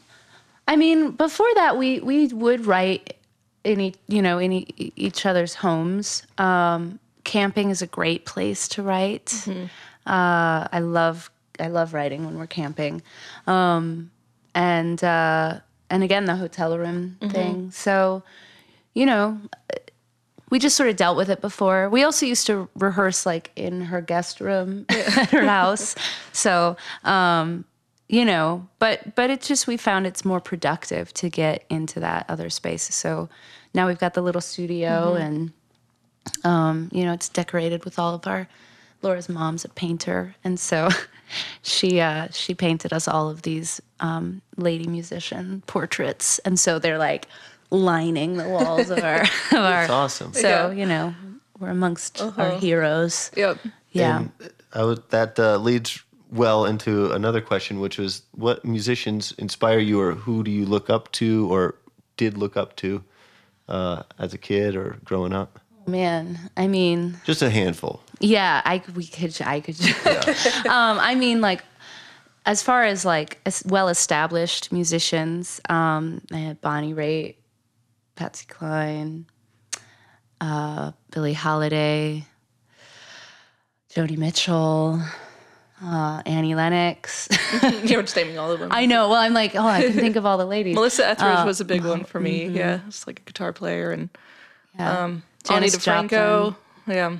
[0.66, 3.16] I mean, before that, we we would write
[3.64, 6.26] in each, you know in e- each other's homes.
[6.38, 9.32] Um, camping is a great place to write.
[10.06, 13.02] Uh, I love I love writing when we're camping,
[13.46, 14.10] um,
[14.54, 17.70] and uh, and again the hotel room thing.
[17.70, 18.22] So,
[18.98, 19.40] you know,
[20.50, 21.88] we just sort of dealt with it before.
[21.88, 25.94] We also used to rehearse like in her guest room at her house.
[26.32, 27.64] So, um,
[28.08, 32.26] you know, but but it's just we found it's more productive to get into that
[32.28, 32.92] other space.
[32.92, 33.28] So
[33.72, 35.52] now we've got the little studio and
[36.42, 38.48] um, you know, it's decorated with all of our
[39.00, 40.88] Laura's mom's a painter and so
[41.62, 46.98] she uh she painted us all of these um lady musician portraits and so they're
[46.98, 47.28] like
[47.70, 49.20] lining the walls of our
[49.52, 50.32] of our It's awesome.
[50.32, 50.70] so Yeah.
[50.72, 51.14] you know
[51.58, 53.30] we're amongst our heroes.
[53.36, 53.58] Yep.
[53.90, 54.18] Yeah.
[54.18, 54.32] And
[54.74, 60.00] I would, that uh, leads well into another question, which was what musicians inspire you,
[60.00, 61.74] or who do you look up to, or
[62.16, 63.02] did look up to
[63.68, 65.58] uh, as a kid or growing up?
[65.86, 68.02] Man, I mean, Just a handful.
[68.20, 69.80] yeah, I we could I could.
[70.66, 71.64] um, I mean, like
[72.46, 77.34] as far as like as well established musicians, um, I had Bonnie Raitt,
[78.18, 79.26] Patsy Cline,
[80.40, 82.26] uh, Billie Holiday,
[83.94, 85.00] Joni Mitchell,
[85.80, 87.28] uh, Annie Lennox.
[87.84, 88.70] you were just naming all of them.
[88.72, 89.08] I know.
[89.08, 90.74] Well, I'm like, oh, I can think of all the ladies.
[90.74, 92.48] Melissa Etheridge was a big one for me.
[92.48, 94.08] Yeah, it's like a guitar player and
[94.76, 95.04] yeah.
[95.04, 96.56] um, Ani Janis DiFranco.
[96.88, 97.18] Yeah.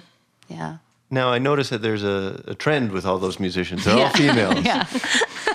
[0.48, 0.78] yeah.
[1.10, 3.84] Now I notice that there's a, a trend with all those musicians.
[3.84, 4.10] They're all Yeah.
[4.10, 4.64] females.
[4.64, 4.84] Yeah.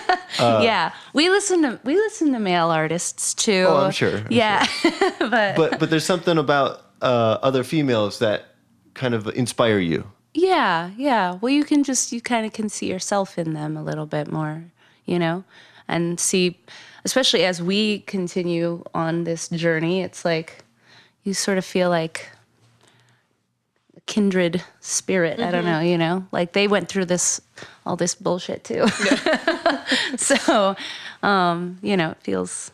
[0.39, 3.65] yeah, we listen to we listen to male artists too.
[3.67, 4.65] Oh, I'm sure, I'm yeah,
[5.19, 8.45] but But but there's something about uh, other females that
[8.93, 10.05] kind of inspire you.
[10.33, 11.37] yeah, yeah.
[11.41, 14.31] Well, you can just you kind of can see yourself in them a little bit
[14.31, 14.63] more,
[15.05, 15.43] you know,
[15.87, 16.57] and see,
[17.05, 20.01] especially as we continue on this journey.
[20.01, 20.63] It's like
[21.23, 22.29] you sort of feel like
[24.05, 25.39] kindred spirit.
[25.39, 27.41] I don't know, you know, like they went through this
[27.85, 28.85] all this bullshit too.
[30.17, 30.75] so,
[31.21, 32.71] um, you know, it feels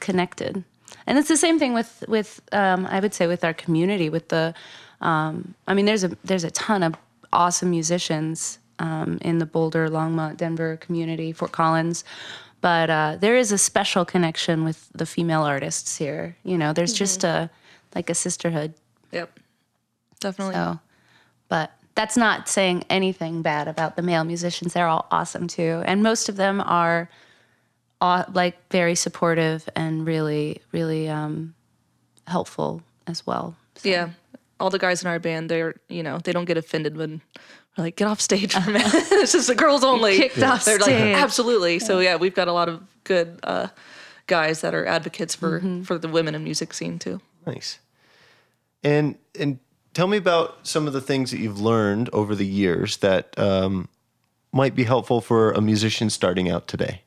[0.00, 0.64] connected.
[1.06, 4.10] And it's the same thing with with um, I would say with our community.
[4.10, 4.54] With the,
[5.00, 6.94] um, I mean, there's a there's a ton of
[7.32, 12.04] awesome musicians um, in the Boulder, Longmont, Denver community, Fort Collins.
[12.60, 16.36] But uh, there is a special connection with the female artists here.
[16.44, 17.50] You know, there's just a
[17.94, 18.74] like a sisterhood.
[19.12, 19.39] Yep.
[20.20, 20.54] Definitely.
[20.54, 20.78] So,
[21.48, 24.72] but that's not saying anything bad about the male musicians.
[24.74, 27.08] They're all awesome too, and most of them are,
[28.00, 31.54] aw- like very supportive and really, really um,
[32.26, 33.56] helpful as well.
[33.76, 34.10] So, Yeah.
[34.60, 37.22] All the guys in our band, they're, you know, they don't get offended when
[37.78, 38.92] we're like, get off stage for a minute.
[39.08, 40.18] this is the girls only.
[40.18, 41.14] kicked off They're stage.
[41.14, 41.78] like, absolutely.
[41.78, 43.68] So yeah, we've got a lot of good uh,
[44.26, 47.22] guys that are advocates for, for the women in music scene too.
[47.46, 47.78] Nice.
[48.84, 49.58] And and
[49.94, 53.88] tell me about some of the things that you've learned over the years that um,
[54.52, 57.02] might be helpful for a musician starting out today.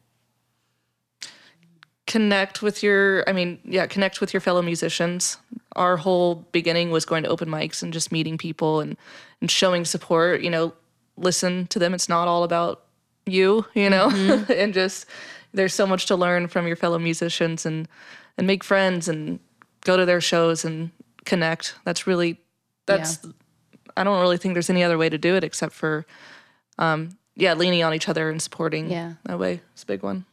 [2.06, 5.38] connect with your i mean yeah connect with your fellow musicians.
[5.76, 8.98] Our whole beginning was going to open mics and just meeting people and
[9.42, 10.74] and showing support you know
[11.18, 11.94] listen to them.
[11.94, 12.84] It's not all about
[13.26, 14.10] you you know?
[14.50, 15.06] And just
[15.54, 17.88] there's so much to learn from your fellow musicians and
[18.38, 19.40] and make friends and
[19.82, 20.92] go to their shows and
[21.26, 21.76] connect.
[21.86, 22.38] That's really
[22.86, 23.20] that's
[23.98, 26.06] i don't really think there's any other way to do it except for
[26.80, 29.14] um yeah leaning on each other and supporting Yeah.
[29.26, 30.26] that way it's a big one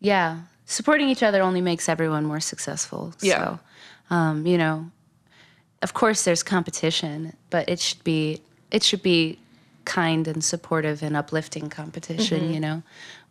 [0.00, 3.12] yeah, supporting each other only makes everyone more successful.
[3.20, 3.38] Yeah.
[3.38, 4.92] So, um, you know,
[5.82, 8.40] of course there's competition, but it should be
[8.70, 9.40] it should be
[9.84, 12.52] kind and supportive and uplifting competition.
[12.54, 12.82] You know,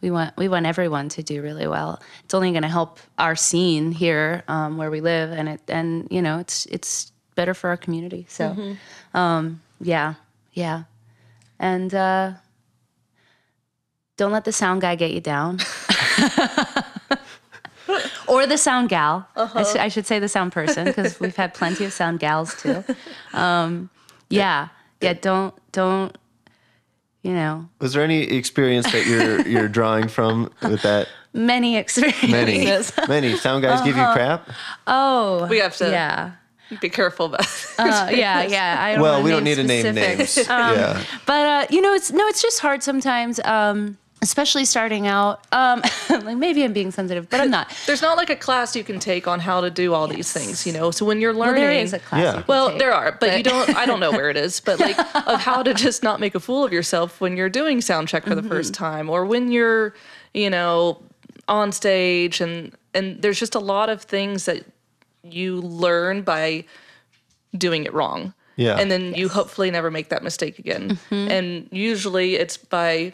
[0.02, 2.02] we want we want everyone to do really well.
[2.26, 6.06] It's only going to help our scene here um, where we live, and it and
[6.12, 8.26] you know it's it's better for our community.
[8.28, 8.76] So,
[9.14, 10.16] um, yeah,
[10.52, 10.84] yeah,
[11.60, 12.34] and uh,
[14.18, 15.60] don't let the sound guy get you down.
[18.28, 19.30] or the sound gal.
[19.38, 22.54] I, sh- I should say the sound person because we've had plenty of sound gals
[22.62, 22.84] too.
[23.34, 23.90] Um,
[24.30, 24.68] yeah,
[25.00, 25.14] yeah.
[25.14, 26.18] Don't don't.
[27.24, 31.08] You know, Was there any experience that you're you're drawing from with that?
[31.34, 32.32] many experiences.
[32.32, 32.66] Many,
[33.08, 34.50] many sound guys give you crap.
[34.86, 36.34] Oh, we have to yeah,
[36.82, 37.42] be careful about
[37.80, 38.78] uh, yeah, yeah.
[38.80, 40.38] I don't Well, we don't need name to name specifics.
[40.38, 40.48] names.
[40.50, 41.04] yeah.
[41.26, 43.40] But uh, you know, it's no, it's just hard sometimes.
[43.46, 45.46] Um, especially starting out.
[45.52, 47.72] Um, like maybe I'm being sensitive, but I'm not.
[47.86, 50.66] There's not like a class you can take on how to do all these things,
[50.66, 50.90] you know.
[50.92, 52.22] So when you're Well, learning, there is a class.
[52.24, 52.30] Yeah.
[52.32, 53.76] you can well, take, there are, but, you don't.
[53.76, 56.40] I don't know where it is, but like of how to just not make a
[56.40, 58.84] fool of yourself when you're doing sound check for the first Mm-hmm.
[58.84, 59.94] time, or when you're,
[60.34, 61.02] you know,
[61.48, 64.66] on stage, and and there's just a lot of things that
[65.32, 66.66] you learn by
[67.58, 68.34] doing it wrong.
[68.56, 68.78] Yeah.
[68.80, 70.90] And then you hopefully never make that mistake again.
[71.10, 71.32] Mm-hmm.
[71.32, 73.14] And usually it's by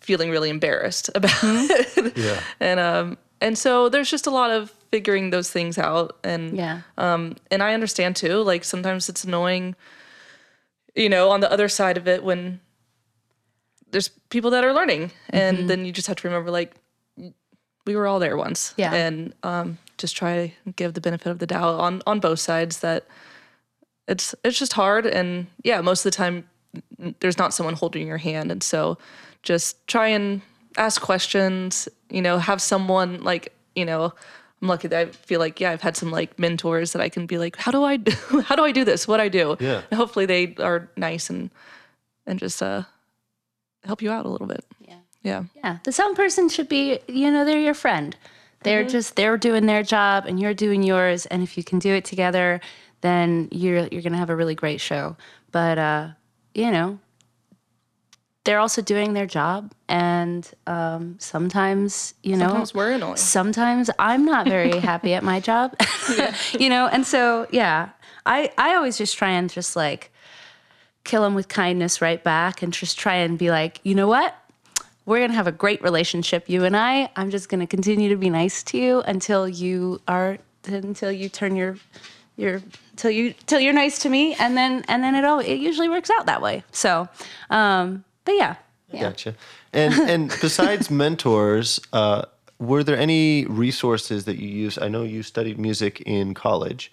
[0.00, 2.16] feeling really embarrassed about it.
[2.16, 2.40] Yeah.
[2.60, 6.80] And um and so there's just a lot of figuring those things out and Yeah.
[6.98, 9.74] um and I understand too like sometimes it's annoying
[10.94, 12.60] you know on the other side of it when
[13.90, 15.66] there's people that are learning and Mm-hmm.
[15.66, 16.74] then you just have to remember like
[17.86, 18.92] we were all there once Yeah.
[18.92, 22.80] and um just try to give the benefit of the doubt on on both sides
[22.80, 23.06] that
[24.06, 25.06] it's it's just hard.
[25.06, 26.48] And yeah most of the time
[27.20, 28.50] there's not someone holding your hand.
[28.50, 28.98] And so
[29.42, 30.40] just try and
[30.76, 34.12] ask questions you know have someone like you know
[34.62, 37.26] i'm lucky that i feel like yeah i've had some like mentors that i can
[37.26, 39.08] be like how do i do how do i do this?
[39.08, 39.56] What i do?
[39.60, 39.82] Yeah.
[39.90, 41.50] and hopefully they are nice and
[42.26, 42.82] and just uh
[43.84, 44.64] help you out a little bit.
[44.80, 44.98] Yeah.
[45.22, 45.44] yeah.
[45.56, 48.16] Yeah, the sound person should be, you know, they're your friend.
[48.62, 51.94] They're just they're doing their job and you're doing yours, and if you can do
[51.94, 52.60] it together,
[53.00, 55.16] then you're you're gonna have a really great show.
[55.52, 56.08] But uh,
[56.54, 56.98] you know,
[58.44, 63.16] they're also doing their job, and um, sometimes you know, Sometimes we're annoying.
[63.16, 65.76] Sometimes I'm not very happy at my job,
[66.58, 67.90] you know, and so yeah,
[68.26, 70.10] I I always just try and just like
[71.04, 74.34] kill them with kindness right back, and just try and be like, you know what
[75.08, 78.08] we're going to have a great relationship you and i i'm just going to continue
[78.08, 81.76] to be nice to you until you are until you turn your
[82.36, 82.62] your
[82.96, 85.88] till you till you're nice to me and then and then it all it usually
[85.88, 87.08] works out that way so
[87.50, 88.54] um but yeah
[88.92, 89.02] Yeah.
[89.02, 89.34] Gotcha.
[89.72, 92.22] And and besides mentors, uh,
[92.58, 94.78] were there any resources that you use?
[94.78, 96.90] I know you studied music in college,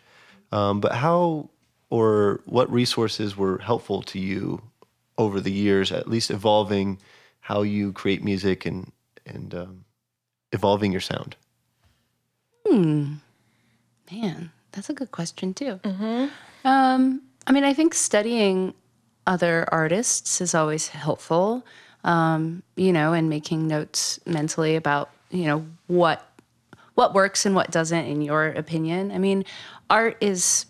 [0.51, 1.49] um, but how
[1.89, 4.61] or what resources were helpful to you
[5.17, 6.99] over the years, at least evolving
[7.45, 8.91] how you create music and
[9.27, 9.85] and um,
[10.51, 11.35] evolving your sound?
[12.65, 13.21] Hmm,
[14.11, 15.79] Man, that's a good question too.
[16.63, 18.73] Um, I mean, I think studying
[19.27, 21.63] other artists is always helpful.
[22.03, 26.27] Um, you know, and making notes mentally about you know what
[26.95, 29.11] what works and what doesn't in your opinion.
[29.11, 29.45] I mean,
[29.87, 30.65] art is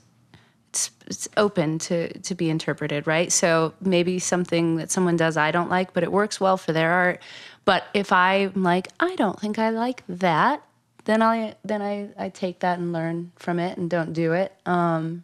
[1.06, 3.32] it's, open to to be interpreted, right?
[3.32, 6.92] So maybe something that someone does I don't like, but it works well for their
[6.92, 7.22] art.
[7.64, 10.62] But if I'm like, I don't think I like that,
[11.06, 14.54] then I then I, I take that and learn from it and don't do it.
[14.66, 15.24] Um,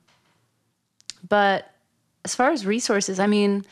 [1.27, 1.71] but
[2.25, 3.65] as far as resources, I mean,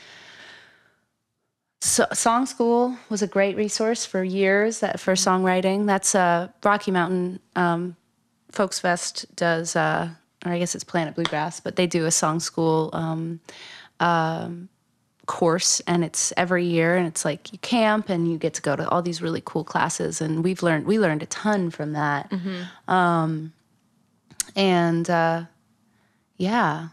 [1.82, 5.86] so, Song School was a great resource for years that for songwriting.
[5.86, 7.96] That's uh, Rocky Mountain um,
[8.52, 10.10] Folks Fest does, uh,
[10.46, 13.40] or I guess it's Planet Bluegrass, but they do a Song School um,
[14.00, 14.70] um,
[15.26, 18.76] course, and it's every year, and it's like you camp and you get to go
[18.76, 22.32] to all these really cool classes, and we've learned we learned a ton from that.
[22.88, 23.54] Um,
[24.56, 25.44] and uh,
[26.38, 26.90] yeah,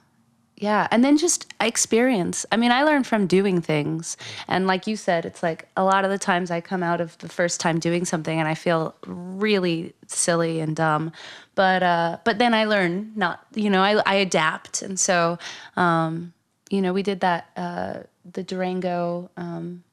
[0.57, 0.89] yeah.
[0.91, 2.47] And then just experience.
[2.51, 4.17] I mean, I learn from doing things.
[4.49, 7.17] And like you said, it's like a lot of the times I come out of
[7.19, 11.13] the first time doing something and I feel really silly and dumb.
[11.55, 14.81] But uh, but then I learn not, you know, I, I adapt.
[14.81, 15.39] And so,
[15.77, 16.33] um,
[16.71, 18.01] you know, we did that, uh,
[18.33, 19.85] the Durango um,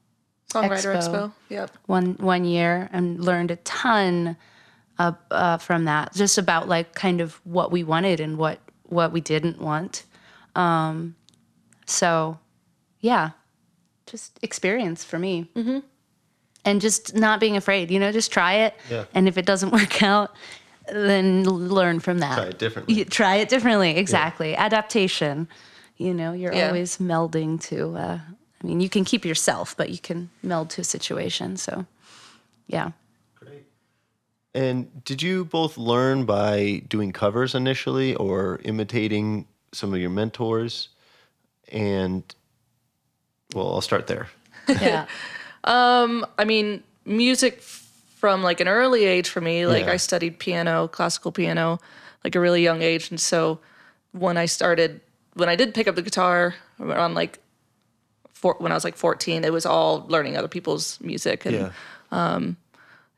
[0.49, 1.11] Songwriter Expo.
[1.11, 1.32] Expo.
[1.49, 1.72] Yep.
[1.88, 4.38] one one year and learned a ton
[4.97, 9.11] uh, uh, from that, just about like kind of what we wanted and what what
[9.11, 10.03] we didn't want.
[10.56, 11.16] Um,
[11.86, 12.39] so,
[12.99, 13.32] yeah,
[14.06, 15.80] just experience for me, mm-hmm.
[16.66, 17.91] and just not being afraid.
[17.91, 19.06] You know, just try it, Yeah.
[19.14, 20.36] and if it doesn't work out,
[20.91, 22.36] then learn from that.
[22.36, 22.95] Try it differently.
[22.95, 23.97] You try it differently.
[23.97, 25.47] Exactly, adaptation.
[25.97, 26.68] You know, you're Yeah.
[26.68, 27.95] always melding to.
[27.95, 28.20] Uh,
[28.64, 31.58] I mean, you can keep yourself, but you can meld to a situation.
[31.58, 31.86] So,
[32.68, 32.91] yeah.
[33.36, 33.66] Great.
[34.54, 40.89] And did you both learn by doing covers initially or imitating some of your mentors?
[41.71, 42.24] And
[43.53, 44.28] well, I'll start there.
[44.69, 45.07] Yeah.
[45.65, 49.91] Um, I mean, music from like an early age for me, like Yeah.
[49.91, 51.80] I studied piano, classical piano,
[52.24, 53.09] like a really young age.
[53.09, 53.59] And so
[54.13, 55.01] when I started,
[55.34, 57.39] when I did pick up the guitar around like,
[58.34, 61.45] four, when I was like 14, it was all learning other people's music.
[61.45, 61.71] And Yeah.
[62.11, 62.57] Um,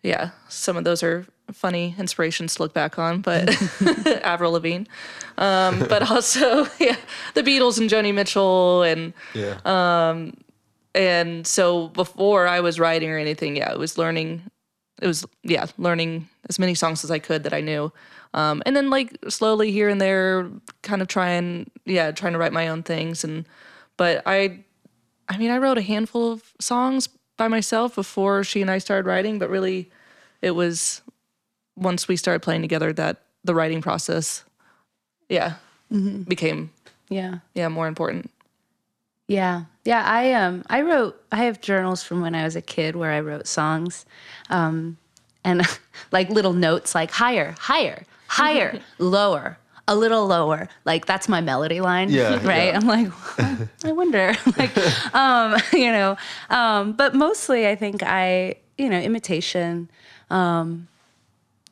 [0.06, 3.50] yeah, some of those are funny inspirations to look back on, but
[4.24, 4.86] Avril Lavigne.
[5.38, 6.96] Um, but also, yeah,
[7.34, 9.58] the Beatles and Joni Mitchell and Yeah.
[10.94, 14.44] and so before I was writing or anything, yeah, it was learning.
[15.02, 17.92] It was yeah, learning as many songs as I could that I knew,
[18.34, 20.50] um, and then like slowly here and there,
[20.84, 23.24] kind of trying yeah, trying to write my own things.
[23.26, 23.46] And
[23.98, 24.60] but I,
[25.28, 29.08] I mean, I wrote a handful of songs by myself before she and I started
[29.08, 29.40] writing.
[29.40, 29.92] But really,
[30.42, 31.02] it was
[31.76, 34.44] once we started playing together that the writing process,
[35.30, 35.56] yeah,
[36.28, 36.72] became
[37.10, 37.40] yeah.
[37.54, 38.32] yeah more important.
[39.28, 39.64] Yeah.
[39.84, 40.04] Yeah.
[40.06, 43.22] I um I wrote I have journals from when I was a kid where I
[43.22, 44.06] wrote songs.
[44.50, 44.98] Um
[45.44, 45.62] and
[46.12, 49.58] like little notes like higher, higher, higher, lower,
[49.88, 50.68] a little lower.
[50.84, 52.10] Like that's my melody line.
[52.10, 52.68] Yeah, Right.
[52.74, 52.78] yeah.
[52.78, 54.34] I'm like, "Huh, I wonder.
[54.58, 54.76] like
[55.16, 56.18] um, you know.
[56.50, 59.90] Um, but mostly I think I, you know, imitation,
[60.30, 60.88] um,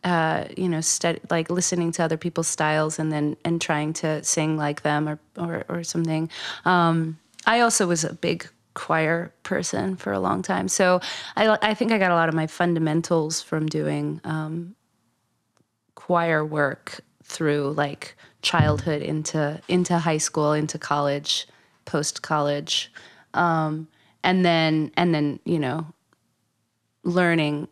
[0.04, 4.24] uh, you know, stud- like listening to other people's styles and then and trying to
[4.24, 6.30] sing like them or or, or something.
[6.66, 11.00] Um, I also was a big choir person for a long time, so
[11.36, 14.76] I I think I got a lot of my fundamentals from doing um,
[15.96, 21.48] choir work through like childhood into into high school, into college,
[21.86, 22.92] post college,
[23.34, 23.88] um,
[24.24, 25.88] and then and then you know
[27.04, 27.68] learning.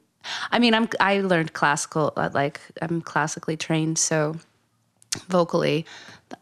[0.51, 4.35] I mean i'm i learned classical uh, like i'm classically trained so
[5.27, 5.83] vocally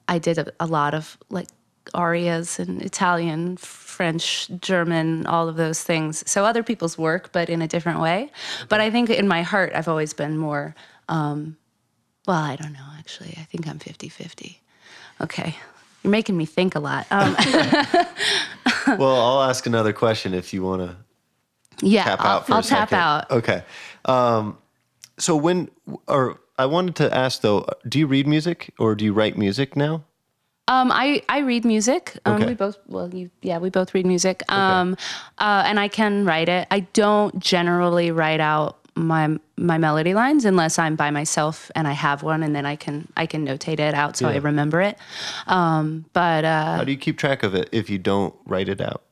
[0.10, 1.48] i did a, a lot of like
[1.94, 6.30] arias and italian french german all of those things.
[6.30, 8.32] So other people's work but in a different way.
[8.68, 10.76] But i think in my heart i've always been more
[11.08, 11.58] um,
[12.30, 14.58] well i don't know actually i think i'm 50-50
[15.26, 15.56] okay
[16.04, 17.36] you're making me think a lot um,
[19.00, 20.96] well, I'll ask another question if you want to
[21.86, 22.88] yeah tap I'll, out for I'll a second.
[22.88, 23.64] tap out Okay.
[24.06, 24.58] Um,
[25.18, 25.70] so when
[26.08, 29.76] or I wanted to ask though, do you read music or do you write music
[29.76, 30.04] now?
[30.68, 32.18] Um, I, I read music.
[32.26, 32.46] Um, Okay.
[32.48, 34.44] We both, well, you, yeah, we both read music.
[34.52, 34.96] Um,
[35.40, 36.68] uh, and I can write it.
[36.70, 38.78] I don't generally write out
[39.08, 42.76] my my melody lines unless I'm by myself and I have one, and then I
[42.76, 44.98] can I can notate it out so I remember it.
[45.48, 48.82] Um, but uh, How do you keep track of it if you don't write it
[48.82, 49.04] out?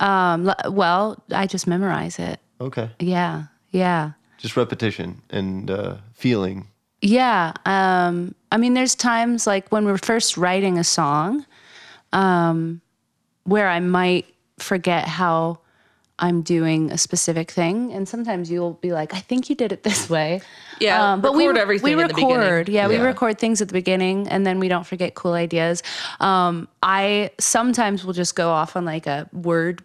[0.00, 2.40] um, well, I just memorize it.
[2.60, 2.90] Okay.
[2.98, 4.12] Yeah, yeah.
[4.38, 6.68] Just repetition and uh, feeling.
[7.00, 7.52] Yeah.
[7.64, 11.44] Um, I mean, there's times like when we're first writing a song
[12.12, 12.80] um,
[13.44, 14.26] where I might
[14.58, 15.58] forget how
[16.18, 17.92] I'm doing a specific thing.
[17.92, 20.42] And sometimes you'll be like, I think you did it this way.
[20.80, 22.38] Yeah, but we record re- everything We in the beginning.
[22.38, 22.68] record.
[22.68, 25.82] yeah, we record things at the beginning and then we don't forget cool ideas.
[26.20, 29.82] Um, I sometimes will just go off on like a word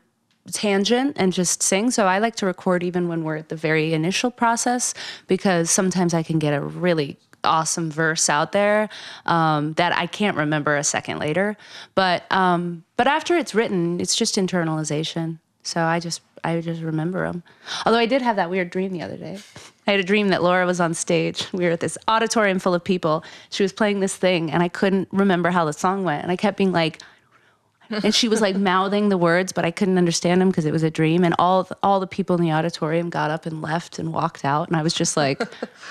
[0.51, 1.91] tangent and just sing.
[1.91, 4.93] So I like to record even when we're at the very initial process
[5.27, 8.89] because sometimes I can get a really awesome verse out there
[9.25, 11.55] um, that I can't remember a second later.
[11.95, 15.39] But um, but after it's written, it's just internalization.
[15.69, 17.43] So I just I just remember them.
[17.85, 19.37] Although I did have that weird dream the other day.
[19.85, 21.47] I had a dream that Laura was on stage.
[21.53, 23.23] We were at this auditorium full of people.
[23.49, 26.23] She was playing this thing, and I couldn't remember how the song went.
[26.23, 27.01] And I kept being like,
[27.89, 30.83] and she was like mouthing the words, but I couldn't understand them because it was
[30.83, 31.23] a dream.
[31.23, 34.69] And all all the people in the auditorium got up and left and walked out,
[34.69, 35.41] and I was just like,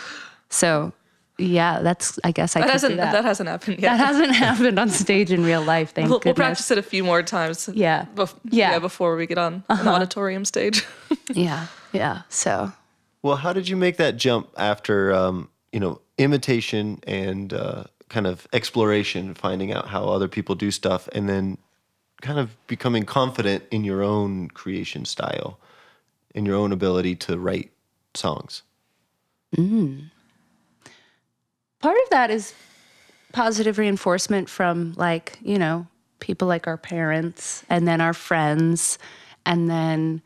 [0.50, 0.92] so
[1.39, 3.12] yeah, that's I guess I That could hasn't do that.
[3.12, 3.24] that.
[3.24, 3.97] hasn't happened yet.
[3.97, 5.93] That hasn't happened on stage in real life.
[5.95, 7.68] Thank we'll, we'll practice it a few more times.
[7.72, 8.07] Yeah.
[8.14, 8.70] Bef- Yeah.
[8.70, 8.80] Uh-huh.
[8.80, 10.84] Before we get on an auditorium stage.
[11.34, 12.22] Yeah, yeah.
[12.28, 12.72] So
[13.22, 18.26] Well, how did you make that jump after, um, you know, imitation and uh, kind
[18.26, 21.59] of exploration, finding out how other people do stuff, and then
[22.22, 25.59] kind of becoming confident in your own creation style,
[26.34, 27.70] in your own ability to write
[28.14, 28.62] songs?
[31.80, 32.54] Part of that is
[33.32, 35.86] positive reinforcement from like you know
[36.20, 38.98] people like our parents and then our friends
[39.46, 40.20] and then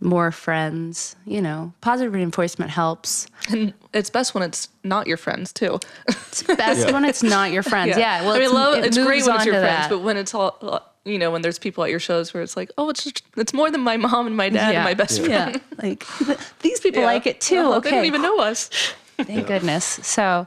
[0.00, 5.52] more friends you know positive reinforcement helps and it's best when it's not your friends
[5.52, 5.78] too.
[6.08, 8.98] it's best when it's not your friends yeah, well I mean, it's, love, it it's
[8.98, 9.90] great when it's your friends, that.
[9.90, 12.70] but when it's all, you know, when there's people at your shows where it's like,
[12.78, 15.60] oh, it's just, it's more than my mom and my dad and my best friend.
[15.60, 16.04] yeah like
[16.60, 17.06] these people Yeah.
[17.06, 17.76] like it too Uh-huh.
[17.76, 18.70] okay They don't even know us.
[19.18, 20.46] thank goodness so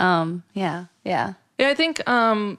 [0.00, 2.58] um yeah yeah Yeah, I think um,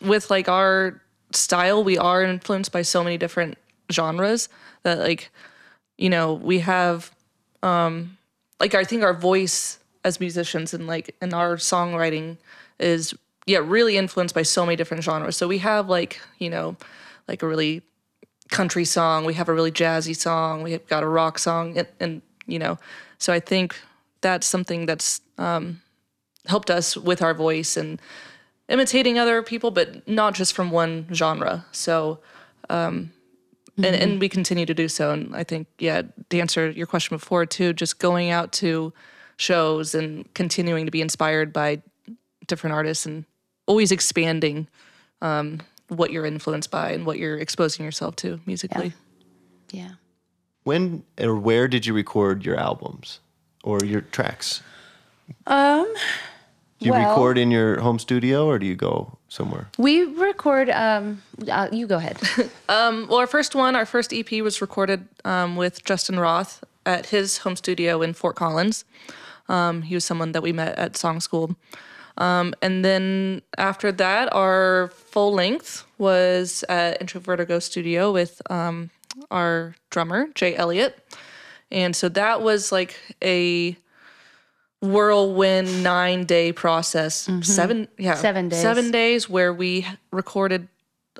[0.00, 3.58] with like our style, we are influenced by so many different
[3.92, 4.48] genres
[4.84, 5.30] that like,
[5.98, 7.10] you know, we have
[7.62, 8.16] um,
[8.58, 12.38] like I think our voice as musicians and like in our songwriting
[12.78, 13.12] is
[13.44, 15.36] yeah really influenced by so many different genres.
[15.36, 16.76] So we have like you know
[17.28, 17.82] like a really
[18.48, 21.88] country song, we have a really jazzy song, we have got a rock song, and,
[22.00, 22.78] and you know,
[23.18, 23.76] so I think
[24.22, 25.82] that's something that's um,
[26.48, 28.00] helped us with our voice and
[28.68, 31.64] imitating other people, but not just from one genre.
[31.72, 32.18] So,
[32.68, 33.12] um,
[33.76, 35.12] and, and we continue to do so.
[35.12, 38.92] And I think, yeah, to answer your question before too, just going out to
[39.36, 41.80] shows and continuing to be inspired by
[42.46, 43.24] different artists and
[43.66, 44.66] always expanding
[45.22, 48.92] um, what you're influenced by and what you're exposing yourself to musically.
[49.70, 49.92] yeah
[50.64, 53.20] When or where did you record your albums
[53.62, 54.62] or your tracks?
[55.46, 55.86] um
[56.80, 59.68] Do you Well- record in your home studio or do you go somewhere?
[59.78, 62.18] we record um uh, you go ahead
[62.68, 67.38] Well, our first one, our first EP was recorded um, with Justin Roth at his
[67.38, 68.84] home studio in Fort Collins.
[69.48, 71.56] Um, he was someone that we met at Song School.
[72.18, 78.90] Um, and then after that, our full length was at Introvertigo Studio with um,
[79.30, 80.98] our drummer, Jay Elliott.
[81.70, 83.76] And so that was like a
[84.80, 87.26] whirlwind nine day process.
[87.26, 87.42] Mm-hmm.
[87.42, 88.14] Seven, yeah.
[88.14, 88.60] Seven days.
[88.60, 90.68] Seven days where we recorded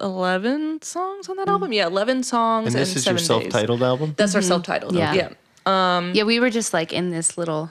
[0.01, 1.53] 11 songs on that mm.
[1.53, 1.73] album.
[1.73, 2.75] Yeah, 11 songs.
[2.75, 3.53] And this in is your seven days.
[3.53, 4.15] self-titled album?
[4.17, 4.49] That's our mm-hmm.
[4.49, 4.95] self-titled.
[4.95, 5.15] Yeah.
[5.15, 5.29] Yeah.
[5.67, 7.71] Um, yeah we were just like in this little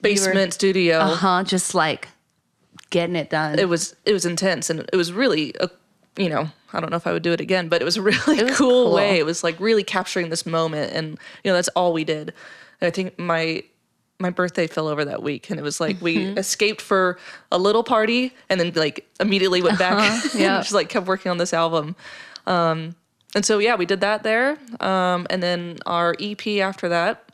[0.00, 0.98] Basement studio.
[0.98, 2.08] uh-huh just like
[2.90, 5.70] getting it done It was it was intense and it was really a,
[6.16, 8.02] you know, I don't know if I would do it again, but it was a
[8.02, 8.94] really was cool, cool.
[8.94, 9.18] way.
[9.18, 12.34] It was like really capturing this moment and you know, that's all we did.
[12.80, 13.62] And I think my
[14.22, 16.38] my birthday fell over that week and it was like we Mm-hmm.
[16.38, 17.18] escaped for
[17.50, 20.28] a little party and then like immediately went back Uh-huh.
[20.38, 20.54] yeah.
[20.56, 21.94] and just like kept working on this album.
[22.46, 22.94] Um
[23.34, 24.56] and so yeah, we did that there.
[24.80, 27.30] Um and then our EP after that,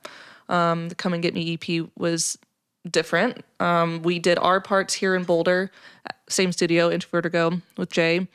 [0.48, 2.38] um the Come and Get Me EP was
[2.90, 3.44] different.
[3.60, 5.70] Um, we did our parts here in Boulder,
[6.28, 8.26] same studio, Into Vertigo with Jay.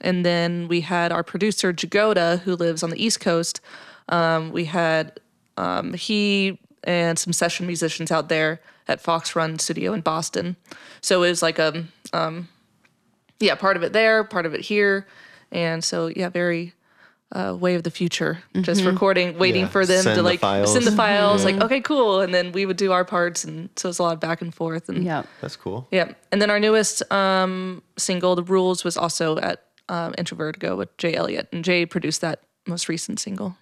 [0.00, 3.60] And then we had our producer, Jagoda, who lives on the East Coast.
[4.08, 5.18] Um, we had
[5.58, 10.56] um, he and some session musicians out there at Fox Run Studio in Boston.
[11.00, 12.48] So it was like a, um,
[13.40, 15.06] yeah, part of it there, part of it here,
[15.52, 16.72] and so yeah, very
[17.32, 18.42] uh, way of the future.
[18.62, 20.72] Just recording, waiting Yeah, for them send to like files.
[20.72, 23.90] send the files, like okay, cool, and then we would do our parts, and so
[23.90, 25.24] it's a lot of back and forth, and Yeah.
[25.42, 25.86] That's cool.
[25.90, 26.12] yeah.
[26.32, 31.14] And then our newest um, single, The Rules, was also at um, Introvertigo with Jay
[31.14, 33.56] Elliott, and Jay produced that most recent single.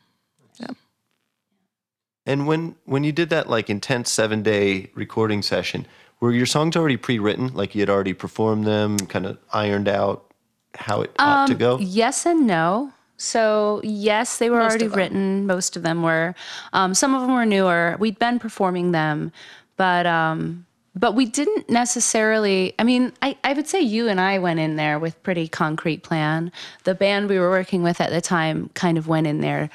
[2.26, 2.32] Yeah.
[2.32, 5.86] And when when you did that like intense seven day recording session,
[6.20, 7.54] were your songs already pre written?
[7.54, 10.32] Like you had already performed them, kind of ironed out
[10.74, 11.78] how it ought to Um, go?
[11.78, 12.92] Yes and no.
[13.16, 15.46] So yes, they were Most already written.
[15.46, 16.34] Most of them were.
[16.72, 17.96] Um, some of them were newer.
[17.98, 19.32] We'd been performing them,
[19.76, 22.74] but um, but we didn't necessarily.
[22.78, 26.02] I mean, I, I would say you and I went in there with pretty concrete
[26.02, 26.52] plan.
[26.84, 29.70] The band we were working with at the time kind of went in there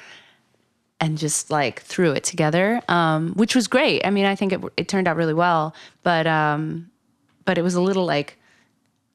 [1.02, 4.06] and just like threw it together, um, which was great.
[4.06, 6.90] I mean, I think it it turned out really well, but um,
[7.44, 8.38] but it was a little like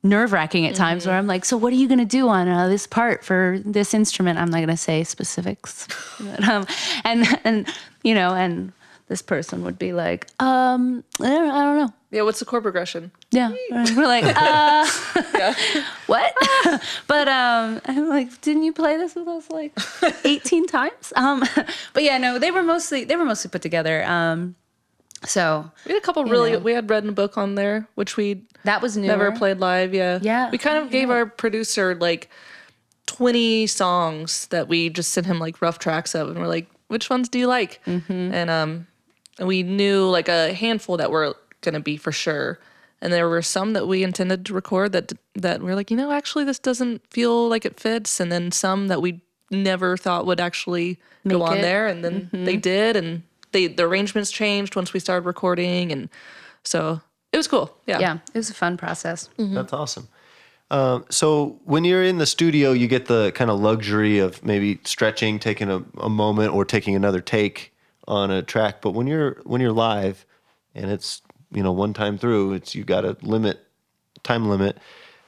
[0.03, 2.49] nerve wracking at times where I'm like, so what are you going to do on
[2.49, 4.39] uh, this part for this instrument?
[4.39, 5.89] I'm not going to say specifics.
[6.20, 6.66] but, um,
[7.05, 7.68] and, and,
[8.03, 8.72] you know, and
[9.09, 11.92] this person would be like, um, I don't, I don't know.
[12.11, 12.22] Yeah.
[12.22, 13.12] What's the chord progression?
[13.30, 13.52] Yeah.
[13.70, 14.86] We're like, uh,
[16.07, 16.34] what?
[17.07, 19.76] but um, I'm like, didn't you play this with us like
[20.24, 21.12] 18 times?
[21.14, 21.44] Um,
[21.92, 24.04] but yeah, no, they were mostly, they were mostly put together.
[24.04, 24.57] Um,
[25.24, 26.52] so We had a couple really.
[26.52, 26.59] know.
[26.59, 29.07] We had read in a Book on there, which we that was new.
[29.07, 29.94] never played live.
[29.94, 30.18] Yeah.
[30.20, 30.50] Yeah.
[30.50, 32.28] We kind of gave our producer like
[33.07, 37.09] twenty songs that we just sent him like rough tracks of, and we're like, which
[37.09, 37.80] ones do you like?
[37.86, 38.12] Mm-hmm.
[38.12, 38.86] And um,
[39.39, 42.59] and we knew like a handful that were gonna be for sure.
[43.03, 45.97] And there were some that we intended to record that that we are like, you
[45.97, 48.20] know, actually this doesn't feel like it fits.
[48.20, 49.20] And then some that we
[49.51, 51.62] never thought would actually go Make on it.
[51.62, 52.45] there, and then Mm-hmm.
[52.45, 53.22] they did, and
[53.53, 56.09] they the arrangements changed once we started recording, and
[56.64, 57.01] so
[57.32, 57.76] it was cool.
[57.87, 58.01] Yeah.
[58.01, 59.28] Yeah, it was a fun process.
[59.39, 60.09] That's awesome.
[60.70, 64.80] Um, so when you're in the studio, you get the kind of luxury of maybe
[64.84, 67.72] stretching, taking a, a moment, or taking another take
[68.09, 68.80] on a track.
[68.80, 70.24] But when you're when you're live,
[70.74, 73.61] and it's you know one time through, it's you got a limit,
[74.22, 74.78] time limit.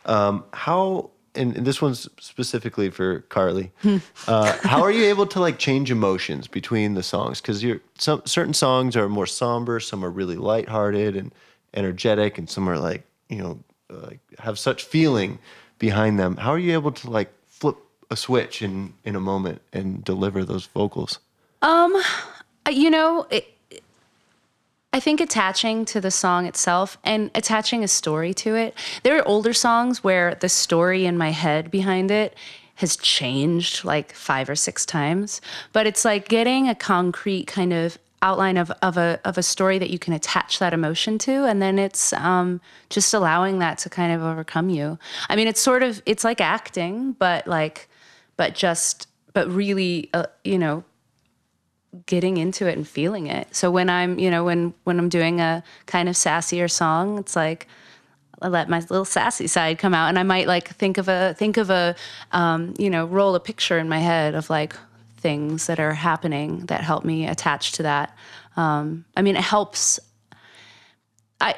[0.05, 3.73] Um, how and, and this one's specifically for Carly.
[4.29, 7.41] uh, how are you able to like change emotions between the songs?
[7.41, 11.33] Because you're some certain songs are more somber, some are really lighthearted and
[11.75, 13.59] energetic, and some are like you know
[13.91, 15.39] uh, like have such feeling
[15.79, 16.37] behind them.
[16.37, 17.77] How are you able to like flip
[18.11, 21.21] a switch in in a moment and deliver those vocals?
[21.63, 22.03] Uh,
[22.71, 23.55] You know, it,
[24.93, 28.75] I think attaching to the song itself and attaching a story to it.
[29.03, 32.35] There are older songs where the story in my head behind it
[32.77, 35.41] has changed like five or six times,
[35.73, 39.79] but it's like getting a concrete kind of outline of, of a of a story
[39.79, 42.61] that you can attach that emotion to and then it's um,
[42.91, 44.99] just allowing that to kind of overcome you
[45.29, 47.89] i mean it's sort of it's like acting but like
[48.37, 50.83] but just but really uh, you know
[52.07, 53.55] getting into it and feeling it.
[53.55, 57.35] So when I'm, you know, when when I'm doing a kind of sassier song, it's
[57.37, 57.67] like
[58.41, 61.35] I let my little sassy side come out, and I might like think of a
[61.39, 61.97] think of a,
[62.33, 64.77] um, you know, roll a picture in my head of like
[65.17, 68.17] things that are happening that help me attach to that.
[68.57, 69.99] Um, I mean, it helps.
[71.41, 71.55] I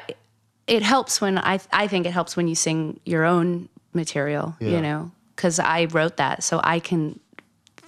[0.67, 4.69] it helps when I I think it helps when you sing your own material, Yeah.
[4.69, 7.19] you know, because I wrote that, so I can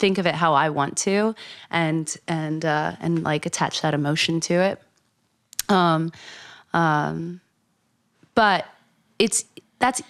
[0.04, 1.34] think of it how I want to,
[1.72, 4.82] and and uh, and like attach that emotion to it.
[5.70, 6.12] Um,
[6.74, 7.39] um,
[8.36, 8.66] but
[9.18, 9.45] it's
[9.80, 10.01] that's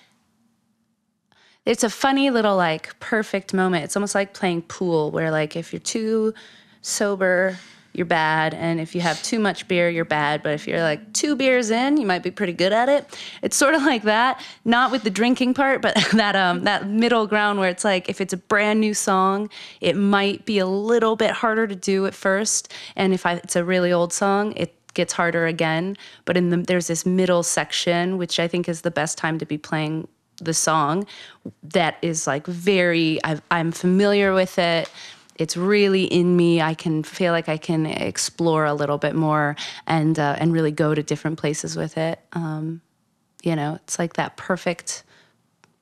[1.64, 3.84] it's a funny little like perfect moment.
[3.84, 6.34] It's almost like playing pool, where like if you're too
[6.82, 7.60] sober,
[7.94, 10.42] you're bad, and if you have too much beer, you're bad.
[10.42, 13.06] But if you're like two beers in, you might be pretty good at it.
[13.42, 17.28] It's sort of like that, not with the drinking part, but that um that middle
[17.28, 21.16] ground where it's like if it's a brand new song, it might be a little
[21.16, 24.74] bit harder to do at first, and if I, it's a really old song, it
[24.96, 25.96] gets harder again.
[26.26, 29.46] But in the there's this middle section, which I think is the best time to
[29.46, 30.08] be playing
[30.42, 31.06] the song
[31.62, 34.90] that is like very I've, i'm familiar with it
[35.38, 39.56] it's really in me i can feel like i can explore a little bit more
[39.88, 42.82] and uh, and really go to different places with it um,
[43.44, 45.04] you know it's like that perfect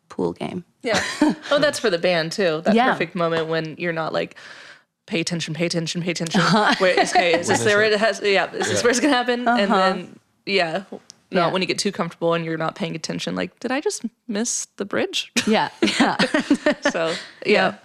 [0.10, 1.02] pool game Yeah.
[1.52, 2.62] Oh, that's for the band too.
[2.66, 2.92] That Yeah.
[2.92, 4.36] perfect moment when you're not like,
[5.06, 6.42] pay attention, pay attention, pay attention.
[6.82, 8.20] Wait, is, okay, is this where it has?
[8.24, 9.48] Yeah, is this where it's gonna happen?
[9.48, 9.62] Uh-huh.
[9.62, 11.52] And then yeah, not Yeah.
[11.52, 13.36] when you get too comfortable and you're not paying attention.
[13.36, 15.32] Like, did I just miss the bridge?
[15.48, 16.18] yeah yeah
[16.92, 17.14] so
[17.46, 17.76] yeah.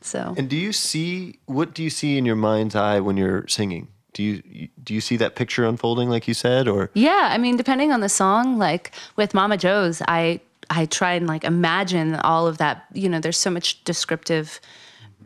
[0.00, 3.46] So And do you see what do you see in your mind's eye when you're
[3.48, 3.88] singing?
[4.12, 7.56] Do you do you see that picture unfolding like you said, or Yeah, I mean,
[7.56, 12.46] depending on the song, like with Mama Joe's, I I try and like imagine all
[12.46, 12.86] of that.
[12.92, 14.60] You know, there's so much descriptive.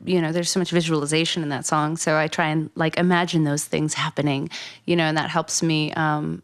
[0.04, 1.96] You know, there's so much visualization in that song.
[1.96, 4.50] So I try and like imagine those things happening.
[4.86, 6.42] You know, and that helps me um,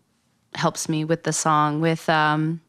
[0.55, 1.81] helps me with the song.
[1.81, 2.61] With um,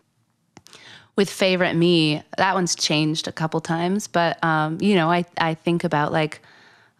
[1.22, 4.07] with favorite me, that one's changed a couple times.
[4.07, 6.41] But um, you know, I I think about like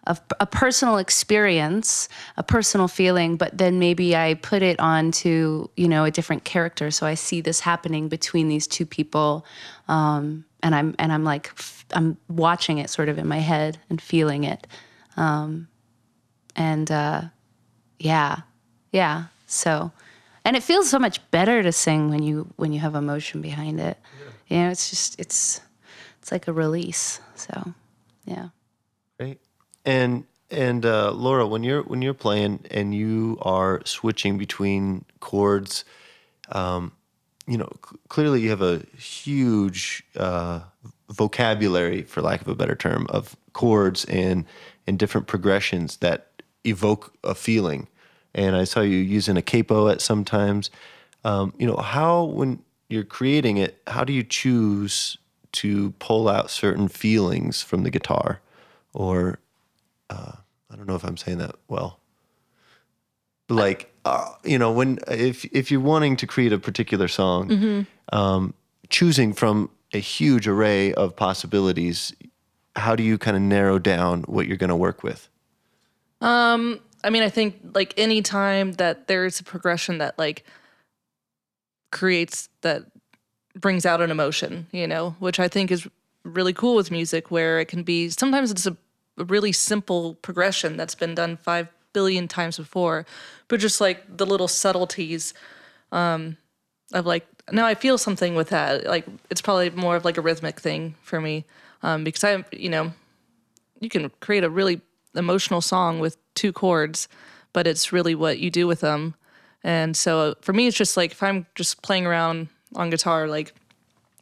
[0.06, 2.08] a, a personal experience,
[2.38, 6.92] a personal feeling, but then maybe I put it onto you know a different character.
[6.92, 9.44] So I see this happening between these two people,
[9.88, 11.52] um, and I'm and I'm like
[11.92, 14.68] I'm watching it sort of in my head and feeling it,
[15.18, 15.68] um,
[16.56, 17.22] and uh,
[17.98, 18.42] yeah,
[18.92, 19.24] yeah.
[19.48, 19.92] So,
[20.46, 23.80] and it feels so much better to sing when you when you have emotion behind
[23.80, 23.98] it.
[24.48, 25.62] You know, it's just it's
[26.20, 27.20] it's like a release.
[27.36, 27.74] So,
[28.26, 28.50] yeah.
[29.20, 29.40] Great.
[29.86, 35.86] And and uh, Laura, when you're when you're playing and you are switching between chords,
[36.52, 36.92] um,
[37.48, 40.62] you know, c- clearly you have a huge uh,
[41.10, 44.46] vocabulary, for lack of a better term, of chords and
[44.86, 46.28] and different progressions that
[46.66, 47.88] evoke a feeling.
[48.34, 50.70] And I saw you using a capo at sometimes.
[51.24, 55.18] Um, you know, how when you're creating it, how do you choose
[55.54, 58.40] to pull out certain feelings from the guitar,
[58.94, 59.40] or
[60.10, 60.34] uh,
[60.70, 62.00] I don't know if I'm saying that well.
[63.48, 67.86] But like, uh, you know, when if if you're wanting to create a particular song,
[68.14, 68.54] um,
[68.90, 72.14] choosing from a huge array of possibilities,
[72.78, 75.28] how do you kind of narrow down what you're going to work with?
[77.04, 80.46] I mean, I think like any time that there's a progression that like
[81.92, 82.84] creates that
[83.56, 85.88] brings out an emotion, you know, which I think is
[86.24, 88.78] really cool with music, where it can be sometimes it's a,
[89.18, 93.06] really simple progression that's been done five billion times before,
[93.50, 95.34] but just like the little subtleties
[95.92, 96.38] um,
[96.94, 98.86] of like, now I feel something with that.
[98.86, 101.46] Like it's probably more of like a rhythmic thing for me
[101.84, 102.94] um, because I, you know,
[103.80, 104.82] you can create a really
[105.14, 107.08] emotional song with two chords,
[107.54, 109.14] but it's really what you do with them.
[109.64, 113.54] And so for me, it's just like if I'm just playing around on guitar, like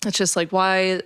[0.05, 1.01] it's just like why,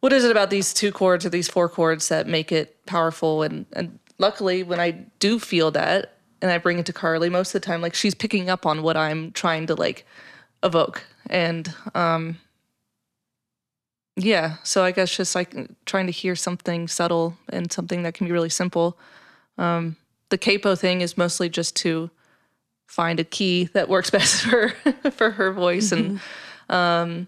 [0.00, 3.42] what is it about these two chords or these four chords that make it powerful?
[3.42, 7.54] And and luckily, when I do feel that, and I bring it to Carly, most
[7.54, 10.04] of the time, like she's picking up on what I'm trying to like
[10.62, 12.36] evoke, and um,
[14.14, 14.56] yeah.
[14.62, 15.54] So I guess just like
[15.86, 18.98] trying to hear something subtle and something that can be really simple.
[19.56, 19.96] Um,
[20.30, 22.10] the capo thing is mostly just to
[22.86, 24.70] find a key that works best for
[25.10, 25.92] for her voice.
[25.92, 26.20] And
[26.68, 27.26] um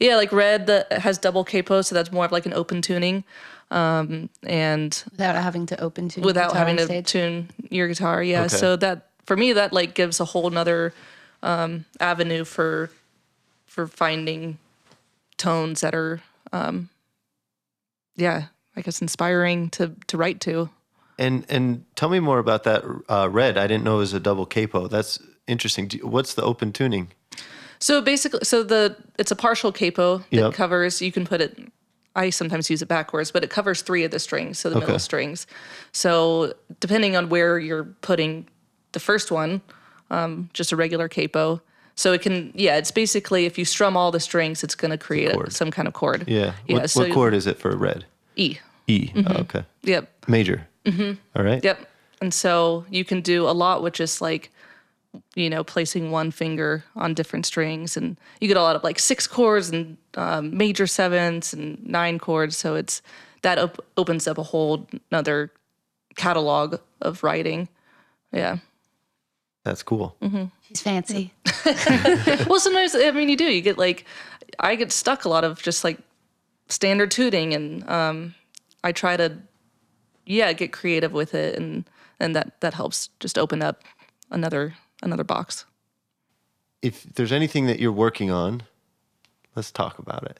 [0.00, 3.24] yeah like red that has double capo so that's more of like an open tuning.
[3.70, 7.06] Um and Without having to open to without having to stage.
[7.06, 8.40] tune your guitar yeah.
[8.44, 8.48] Okay.
[8.56, 10.94] so that for me that like gives a whole nother
[11.42, 12.90] um avenue for
[13.66, 14.58] for finding
[15.36, 16.20] tones that are
[16.52, 16.88] um
[18.16, 20.68] yeah i guess inspiring to to write to
[21.18, 23.58] And and tell me more about that uh, red.
[23.58, 24.86] I didn't know it was a double capo.
[24.88, 25.88] That's interesting.
[25.88, 27.08] Do, what's the open tuning?
[27.80, 30.52] So basically, so the it's a partial capo that Yep.
[30.54, 31.02] covers.
[31.02, 31.58] You can put it.
[32.16, 34.86] I sometimes use it backwards, but it covers three of the strings, so the Okay.
[34.86, 35.46] middle strings.
[35.92, 38.46] So depending on where you're putting
[38.92, 39.60] the first one,
[40.10, 41.60] um, just a regular capo.
[41.94, 44.98] So it can, yeah, it's basically if you strum all the strings, it's going to
[44.98, 46.24] create a, some kind of chord.
[46.28, 46.54] Yeah.
[46.66, 46.76] yeah.
[46.76, 48.04] What, so what chord is it for red?
[48.36, 48.58] E.
[48.86, 49.10] E.
[49.14, 49.64] Oh, okay.
[49.82, 50.08] Yep.
[50.28, 50.66] Major.
[50.88, 51.42] Mm-hmm.
[51.42, 51.62] right.
[51.62, 51.86] Yep.
[52.20, 54.50] And so you can do a lot with just like,
[55.34, 58.98] you know, placing one finger on different strings, and you get a lot of like
[58.98, 62.56] six chords and um, major sevenths and nine chords.
[62.56, 63.02] So it's
[63.42, 65.52] that op- opens up a whole another
[66.16, 67.68] catalog of writing.
[68.32, 68.58] Yeah.
[69.64, 70.16] That's cool.
[70.68, 71.32] She's fancy.
[72.46, 73.44] well, sometimes I mean you do.
[73.44, 74.04] You get like
[74.58, 75.98] I get stuck a lot of just like
[76.68, 78.34] standard tuning, and um,
[78.82, 79.38] I try to
[80.28, 81.84] yeah get creative with it, and
[82.20, 83.82] and that that helps just open up
[84.30, 85.64] another another box.
[86.82, 88.62] If there's anything that you're working on,
[89.56, 90.38] let's talk about it.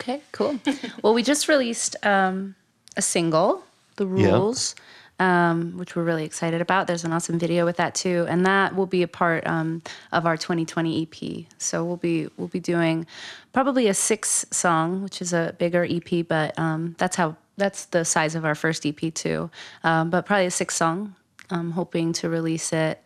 [0.00, 0.58] Okay, cool.
[1.02, 2.54] well, we just released um,
[2.96, 3.62] a single,
[3.96, 4.74] The Rules,
[5.20, 6.86] um, which we're really excited about.
[6.86, 10.26] There's an awesome video with that too, and that will be a part um, of
[10.26, 11.44] our 2020 EP.
[11.58, 13.06] So we'll be we'll be doing
[13.52, 18.04] probably a six song, which is a bigger EP, but um, that's how that's the
[18.04, 19.50] size of our first EP too.
[19.84, 21.14] Um, but probably a six song.
[21.50, 23.02] I'm hoping to release it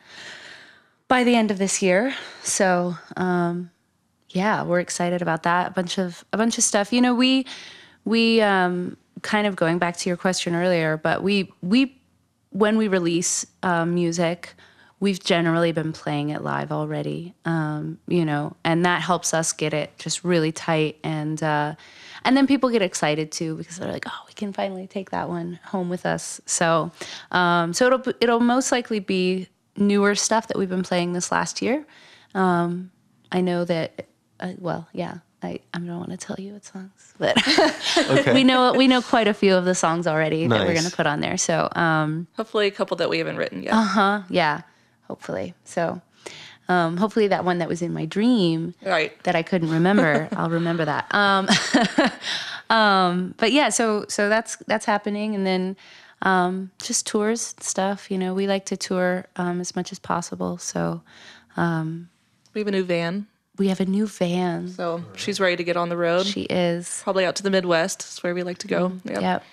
[1.08, 2.14] by the end of this year.
[2.42, 3.70] So um,
[4.30, 5.68] yeah, we're excited about that.
[5.68, 6.92] A bunch of a bunch of stuff.
[6.92, 7.46] You know, we
[8.04, 12.00] we um, kind of going back to your question earlier, but we we
[12.50, 14.54] when we release um, music,
[15.00, 19.74] we've generally been playing it live already, um, you know, and that helps us get
[19.74, 21.42] it just really tight and.
[21.42, 21.74] Uh,
[22.26, 25.28] and then people get excited too because they're like, "Oh, we can finally take that
[25.28, 26.90] one home with us." So,
[27.30, 31.62] um, so it'll it'll most likely be newer stuff that we've been playing this last
[31.62, 31.86] year.
[32.34, 32.90] Um,
[33.32, 34.06] I know that,
[34.40, 37.36] uh, well, yeah, I, I don't want to tell you what songs, but
[38.34, 40.96] we know we know quite a few of the songs already that we're going to
[40.96, 41.36] put on there.
[41.36, 43.72] So, um, Hopefully, a couple that we haven't written yet.
[43.72, 44.22] Uh huh.
[44.28, 44.62] yeah,
[45.06, 45.54] hopefully.
[45.64, 46.00] So,
[46.68, 49.12] um, hopefully that one that was in my dream Right.
[49.24, 51.06] that I couldn't remember, I'll remember that.
[51.14, 51.48] Um,
[52.70, 55.76] um, but yeah, so so that's that's happening, and then
[56.22, 58.10] um, just tours and stuff.
[58.10, 60.58] You know, we like to tour um, as much as possible.
[60.58, 61.02] So
[61.56, 63.26] We have a new van,
[63.58, 64.68] we have a new van.
[64.68, 66.26] so she's ready to get on the road.
[66.26, 67.00] She is.
[67.04, 68.02] Probably out to the Midwest.
[68.02, 68.92] Is where we like to go.
[69.04, 69.20] Yep.
[69.22, 69.44] Yep.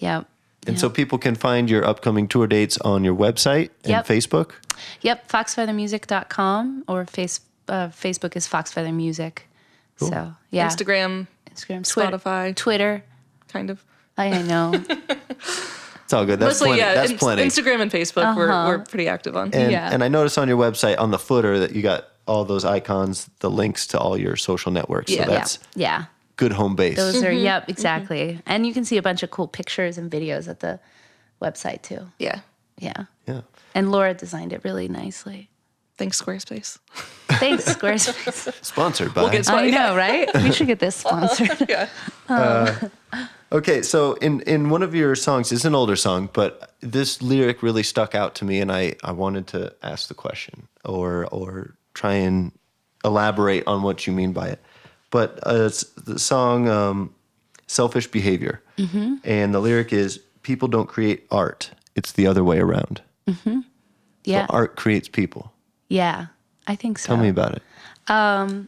[0.00, 0.26] Yep.
[0.66, 4.06] And so people can find your upcoming tour dates on your website and Yep.
[4.06, 4.50] Facebook.
[5.00, 5.28] Yep.
[5.28, 9.48] Foxfeathermusic.com or face, uh, Facebook is Foxfeather Music.
[9.96, 10.68] So yeah.
[10.68, 12.54] Instagram, Instagram, Twitter, Spotify.
[12.54, 13.02] Twitter.
[13.48, 13.82] kind of.
[14.16, 14.74] I, I know.
[16.04, 16.38] It's all good.
[16.40, 16.80] That's Mostly, plenty.
[16.80, 16.94] yeah.
[16.94, 17.42] That's in- plenty.
[17.42, 19.52] Instagram and Facebook, we're, we're pretty active on.
[19.52, 19.90] and, Yeah.
[19.92, 23.28] and I noticed on your website on the footer that you got all those icons,
[23.40, 25.12] the links to all your social networks.
[25.12, 25.26] Yeah.
[25.26, 26.06] So that's yeah.
[26.38, 26.96] Good home base.
[26.96, 27.44] Those are mm-hmm.
[27.44, 27.70] yep, mm-hmm.
[27.70, 28.40] exactly.
[28.46, 30.80] And you can see a bunch of cool pictures and videos at the
[31.42, 32.06] website too.
[32.18, 32.40] Yeah.
[32.78, 33.04] Yeah.
[33.26, 33.42] yeah.
[33.74, 35.50] And Laura designed it really nicely.
[35.98, 36.78] Thanks, Squarespace.
[37.26, 38.64] Thanks, Squarespace.
[38.64, 39.22] Sponsored by.
[39.22, 39.74] We'll get sponsored.
[39.74, 40.32] I know, right?
[40.34, 41.26] We should get this uh-huh.
[41.26, 41.68] sponsored.
[41.68, 41.88] Yeah.
[42.28, 46.74] Um, uh, okay, so in in one of your songs, it's an older song, but
[46.80, 50.68] this lyric really stuck out to me, and I I wanted to ask the question
[50.84, 52.52] or or try and
[53.04, 54.62] elaborate on what you mean by it.
[55.10, 57.14] But uh, it's the song um,
[57.66, 58.62] "Selfish Behavior,"
[59.24, 63.02] and the lyric is "People don't create art; it's the other way around.
[64.24, 64.46] Yeah.
[64.50, 65.52] Art creates people."
[65.88, 66.26] Yeah.
[66.66, 67.08] I think so.
[67.08, 67.62] Tell me about it.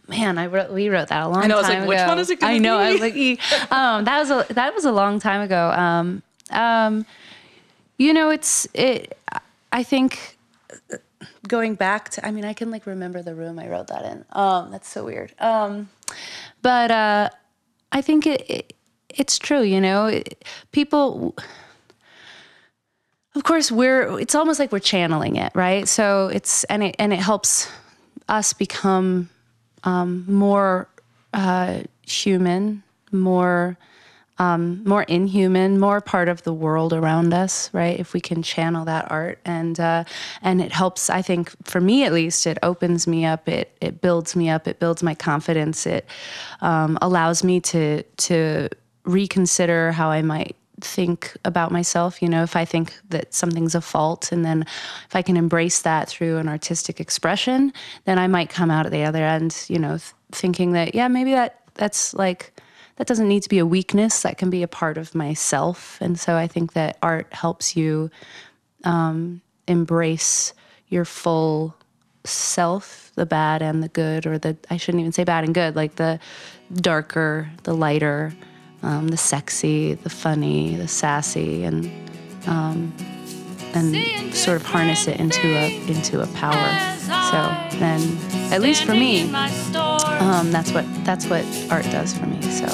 [0.08, 2.08] Man, I wrote we wrote that a long I know, I was time like, which
[2.08, 2.78] one is it gonna I know.
[2.78, 3.38] I was like, e.
[3.70, 5.70] um, that was a that was a long time ago.
[5.70, 7.06] Um, um,
[7.98, 9.18] you know, it's it.
[9.72, 10.38] I think
[11.46, 12.26] going back to.
[12.26, 14.24] I mean, I can like remember the room I wrote that in.
[14.32, 15.34] Um, that's so weird.
[15.38, 15.90] Um,
[16.62, 17.30] but uh,
[17.92, 18.76] I think it, it
[19.08, 19.62] it's true.
[19.62, 20.22] You know,
[20.72, 21.34] people.
[23.36, 24.18] Of course, we're.
[24.18, 25.86] It's almost like we're channeling it, right?
[25.86, 27.68] So it's and it and it helps
[28.28, 29.30] us become
[29.84, 30.88] um, more
[31.32, 32.82] uh, human,
[33.12, 33.76] more
[34.40, 38.00] um, more inhuman, more part of the world around us, right?
[38.00, 40.04] If we can channel that art, and uh,
[40.40, 41.10] and it helps.
[41.10, 43.48] I think for me at least, it opens me up.
[43.50, 44.66] It it builds me up.
[44.66, 45.86] It builds my confidence.
[45.86, 46.06] It
[46.62, 48.70] um, allows me to to
[49.04, 53.82] reconsider how I might think about myself you know if i think that something's a
[53.82, 57.70] fault and then if i can embrace that through an artistic expression
[58.06, 61.06] then i might come out at the other end you know th- thinking that yeah
[61.06, 62.58] maybe that that's like
[63.00, 64.20] that doesn't need to be a weakness.
[64.20, 65.96] That can be a part of myself.
[66.02, 68.10] And so i think that art helps you
[68.84, 70.52] um, embrace
[70.88, 71.74] your full
[72.24, 75.74] self the bad and the good or the i shouldn't even say bad and good
[75.74, 76.20] like the
[76.74, 78.34] darker the lighter
[78.82, 81.90] um, the sexy the funny the sassy and
[82.46, 82.92] um,
[83.74, 86.70] and sort of harness it into a into a power.
[87.30, 88.18] So then
[88.52, 89.30] at least for me
[90.20, 92.66] um, that's what that's what art does for me so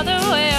[0.00, 0.49] other way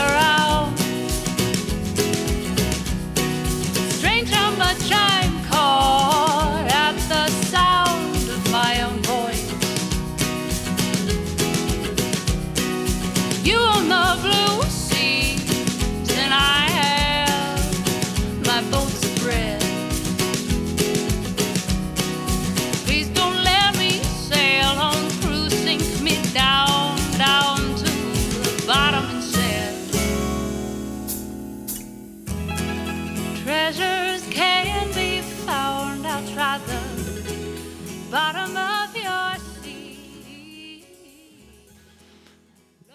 [38.12, 40.86] bottom of your sea.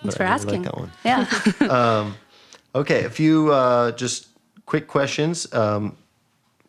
[0.02, 0.92] thanks for I really asking like that one.
[1.04, 2.12] yeah
[2.76, 4.28] Okay, a few uh, just
[4.66, 5.50] quick questions.
[5.54, 5.96] Um,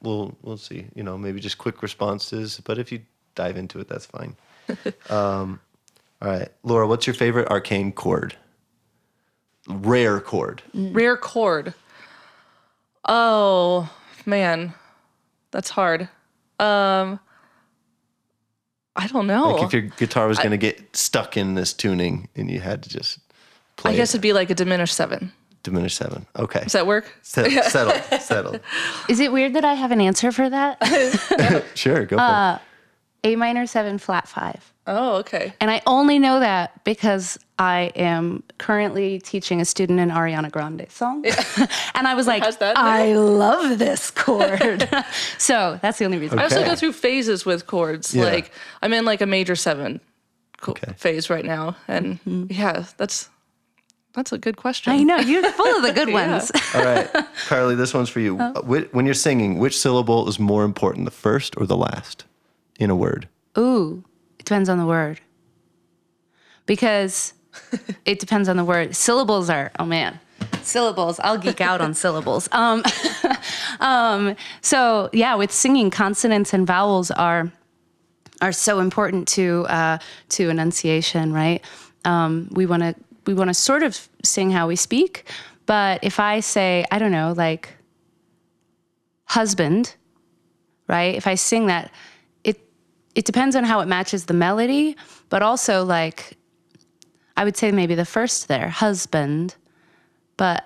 [0.01, 0.85] we'll we'll see.
[0.95, 2.61] You know, maybe just quick responses.
[2.63, 3.01] But if you
[3.35, 4.37] dive into it, that's fine.
[5.09, 5.59] um,
[6.21, 8.37] all right, Laura, what's your favorite arcane chord?
[9.67, 10.63] Rare chord.
[10.73, 11.73] Rare chord.
[13.03, 13.91] Oh
[14.25, 14.73] man,
[15.51, 16.07] that's hard.
[16.57, 17.19] Um,
[18.97, 19.51] I don't know.
[19.51, 22.83] Like if your guitar was going to get stuck in this tuning and you had
[22.83, 23.19] to just
[23.75, 23.91] play.
[23.93, 25.31] I guess it, it'd be like a diminished seven.
[25.63, 26.25] diminished seven.
[26.35, 27.05] Okay, Does that work?
[27.21, 28.59] Set- settle, settle.
[29.07, 30.77] Is it weird that I have an answer for that?
[31.75, 32.59] Sure, go for Uh,
[33.23, 34.73] A minor seven, flat five.
[34.85, 35.53] Oh, okay.
[35.59, 40.85] And I only know that because I am currently teaching a student an Ariana Grande
[40.89, 41.25] song.
[41.95, 44.87] and I was like, that I love this chord.
[45.37, 46.39] so that's the only reason.
[46.39, 48.15] I also go through phases with chords.
[48.15, 48.23] Yeah.
[48.23, 48.51] Like
[48.81, 49.99] I'm in like a major seven
[50.61, 50.93] co- Okay.
[50.95, 52.45] phase right now, and mm-hmm.
[52.49, 53.29] yeah, that's
[54.13, 54.93] that's a good question.
[54.93, 56.51] I know, you're full of the good ones.
[56.73, 57.09] All right,
[57.47, 58.37] Carly, this one's for you.
[58.39, 58.61] Oh.
[58.61, 62.23] Whi- When you're singing, which syllable is more important, the first or the last
[62.79, 63.27] in a word?
[63.57, 64.03] Ooh,
[64.39, 65.19] it depends on the word.
[66.65, 67.33] Because
[68.05, 68.95] it depends on the word.
[68.95, 70.19] Syllables are, oh man,
[70.61, 71.19] syllables.
[71.19, 72.49] I'll geek out on syllables.
[72.57, 72.83] Um,
[73.79, 77.51] um, so yeah, with singing, consonants and vowels are
[78.41, 79.97] are so important to uh,
[80.29, 81.63] to enunciation, right?
[82.05, 85.29] Um, we want to we want to sort of sing how we speak,
[85.65, 87.69] but if I say I don't know, like
[89.25, 89.95] husband,
[90.87, 91.15] right?
[91.15, 91.91] If I sing that,
[93.17, 94.95] it it depends on how it matches the melody,
[95.29, 96.37] but also like
[97.35, 99.55] I would say maybe the first there, husband,
[100.37, 100.63] but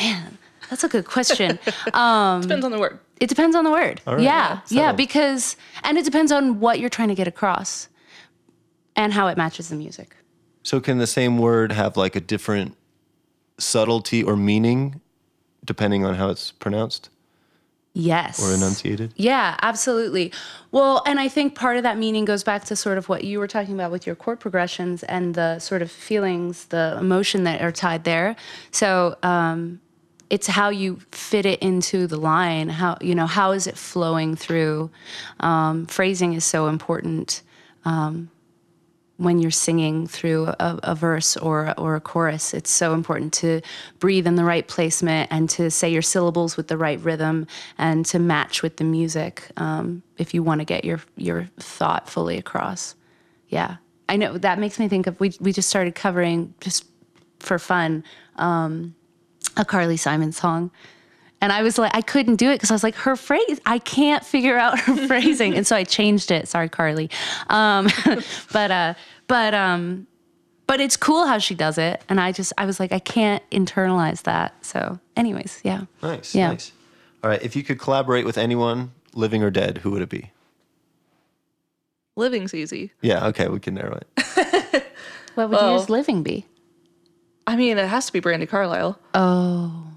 [0.00, 0.36] man,
[0.68, 1.58] that's a good question.
[1.64, 2.98] It um, depends on the word.
[3.20, 4.00] It depends on the word.
[4.04, 4.20] right.
[4.20, 4.96] Yeah, yeah, settled.
[4.96, 7.88] because and it depends on what you're trying to get across
[8.96, 10.16] and how it matches the music.
[10.64, 12.76] So can the same word have like a different
[13.58, 15.00] subtlety or meaning
[15.64, 17.10] depending on how it's pronounced
[17.92, 18.40] Yes.
[18.40, 19.12] or enunciated?
[19.16, 20.32] Yeah, absolutely.
[20.70, 23.40] Well, and I think part of that meaning goes back to sort of what you
[23.40, 27.60] were talking about with your chord progressions and the sort of feelings, the emotion that
[27.62, 28.36] are tied there.
[28.70, 29.80] So um,
[30.30, 32.68] it's how you fit it into the line.
[32.68, 34.90] How you know how is it flowing through?
[35.40, 37.42] Um, phrasing is so important.
[37.84, 38.30] Um,
[39.20, 43.60] when you're singing through a, a verse or or a chorus, it's so important to
[43.98, 47.46] breathe in the right placement and to say your syllables with the right rhythm
[47.76, 52.08] and to match with the music um, if you want to get your your thought
[52.08, 52.94] fully across.
[53.48, 53.76] Yeah,
[54.08, 56.86] I know that makes me think of we we just started covering just
[57.40, 58.02] for fun
[58.36, 58.94] um,
[59.58, 60.70] a Carly Simon song.
[61.40, 63.78] And I was like, I couldn't do it because I was like, her phrase, I
[63.78, 65.54] can't figure out her phrasing.
[65.54, 66.48] And so I changed it.
[66.48, 67.08] Sorry, Carly.
[67.48, 67.88] Um,
[68.52, 68.94] but, uh,
[69.26, 70.06] but, um,
[70.66, 72.02] but it's cool how she does it.
[72.08, 74.64] And I just, I was like, I can't internalize that.
[74.64, 75.84] So, anyways, yeah.
[76.02, 76.48] Nice, Yeah.
[76.50, 76.72] nice.
[77.24, 80.30] All right, if you could collaborate with anyone, living or dead, who would it be?
[82.16, 82.92] Living's easy.
[83.02, 84.86] Yeah, okay, we can narrow it.
[85.34, 86.44] What would yours living be?
[87.46, 88.98] I mean, it has to be Brandi Carlile.
[89.14, 89.89] Oh, I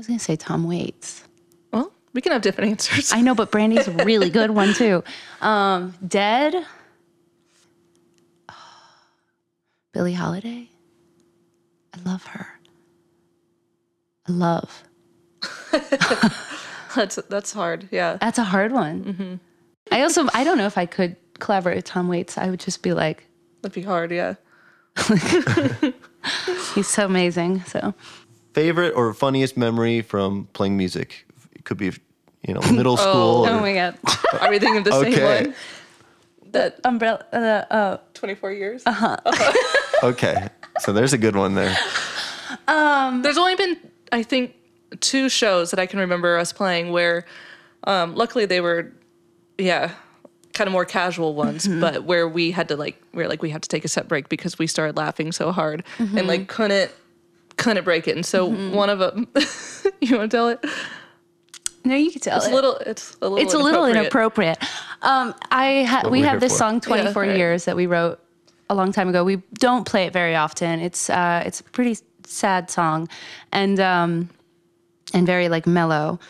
[0.00, 1.24] was going to say Tom Waits.
[1.72, 3.12] Well, we can have different answers.
[3.12, 5.04] I know, but Brandi's a really good one too.
[5.40, 6.54] Um, Dead.
[9.92, 10.68] Billie Holiday.
[11.94, 12.46] I love her.
[14.26, 14.84] I love.
[16.94, 17.88] that's that's hard.
[17.90, 18.16] Yeah.
[18.20, 19.04] That's a hard one.
[19.04, 19.34] Mm-hmm.
[19.92, 22.38] I also I don't know if I could collaborate with Tom Waits.
[22.38, 23.26] I would just be like,
[23.62, 24.12] That'd be hard.
[24.12, 24.34] Yeah.
[26.74, 27.64] he's so amazing.
[27.64, 27.94] So
[28.60, 31.26] Favorite or funniest memory from playing music?
[31.54, 31.92] It could be,
[32.46, 33.46] you know, middle school.
[33.48, 33.98] oh or- my god,
[34.38, 35.14] Are we thinking of the Okay.
[35.14, 35.54] same one?
[36.52, 37.24] That umbrella.
[37.32, 37.36] Uh,
[37.74, 38.82] uh, 24 years.
[38.86, 39.16] Uh-huh.
[40.02, 40.48] Okay,
[40.78, 41.76] so there's a good one there.
[42.68, 43.76] Um, There's only been,
[44.12, 44.54] I think,
[45.00, 47.26] two shows that I can remember us playing where,
[47.84, 48.90] um, luckily they were,
[49.58, 49.90] yeah,
[50.54, 53.50] kind of more casual ones, but where we had to like, we are like we
[53.50, 56.90] had to take a set break because we started laughing so hard and like couldn't,
[57.60, 58.16] couldn't break it.
[58.16, 59.28] And so one of them,
[60.00, 60.64] you want to tell it?
[61.84, 62.52] no, you can tell It's it.
[62.52, 64.58] a little, it's a little, it's a little inappropriate.
[65.02, 66.58] Um, I ha- we have this for.
[66.58, 67.36] song 24 right.
[67.36, 68.20] years that we wrote
[68.68, 69.24] a long time ago.
[69.24, 70.80] We don't play it very often.
[70.80, 73.08] It's uh, it's a pretty sad song,
[73.52, 74.30] and um,
[75.12, 76.20] and very like mellow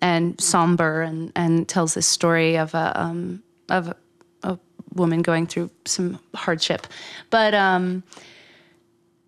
[0.00, 3.94] and somber, and and tells this story of a um, of
[4.42, 4.58] a
[4.94, 6.86] woman going through some hardship,
[7.30, 8.02] but um,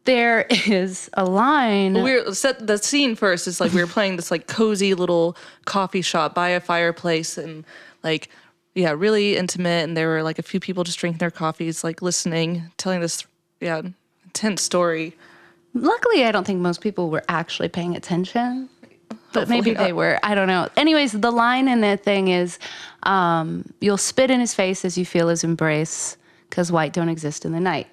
[0.05, 2.03] there is a line.
[2.03, 6.03] we set the scene first is like we were playing this like cozy little coffee
[6.03, 7.65] shop by a fireplace and
[8.03, 8.29] like
[8.75, 12.03] yeah really intimate and there were like a few people just drinking their coffees like
[12.03, 13.25] listening telling this
[13.61, 13.83] yeah
[14.25, 15.15] intense story
[15.75, 18.69] Luckily, I don't think most people were actually paying attention.
[19.33, 20.19] but maybe Hopefully they were.
[20.23, 20.69] I don't know.
[20.77, 22.59] Anyways, the line in the thing is,
[23.05, 26.17] um, "You'll spit in his face as you feel his embrace,
[26.51, 27.87] because white don't exist in the night."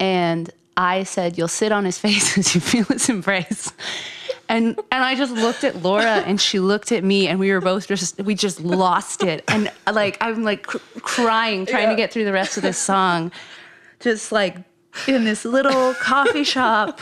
[0.00, 3.72] And I said, "You'll sit on his face as you feel his embrace."
[4.48, 7.62] And and I just looked at Laura and she looked at me and we were
[7.62, 12.12] both just we just lost it and like I'm like cr- crying trying to get
[12.12, 13.32] through the rest of this song,
[14.00, 14.58] just like
[15.08, 17.00] in this little coffee shop,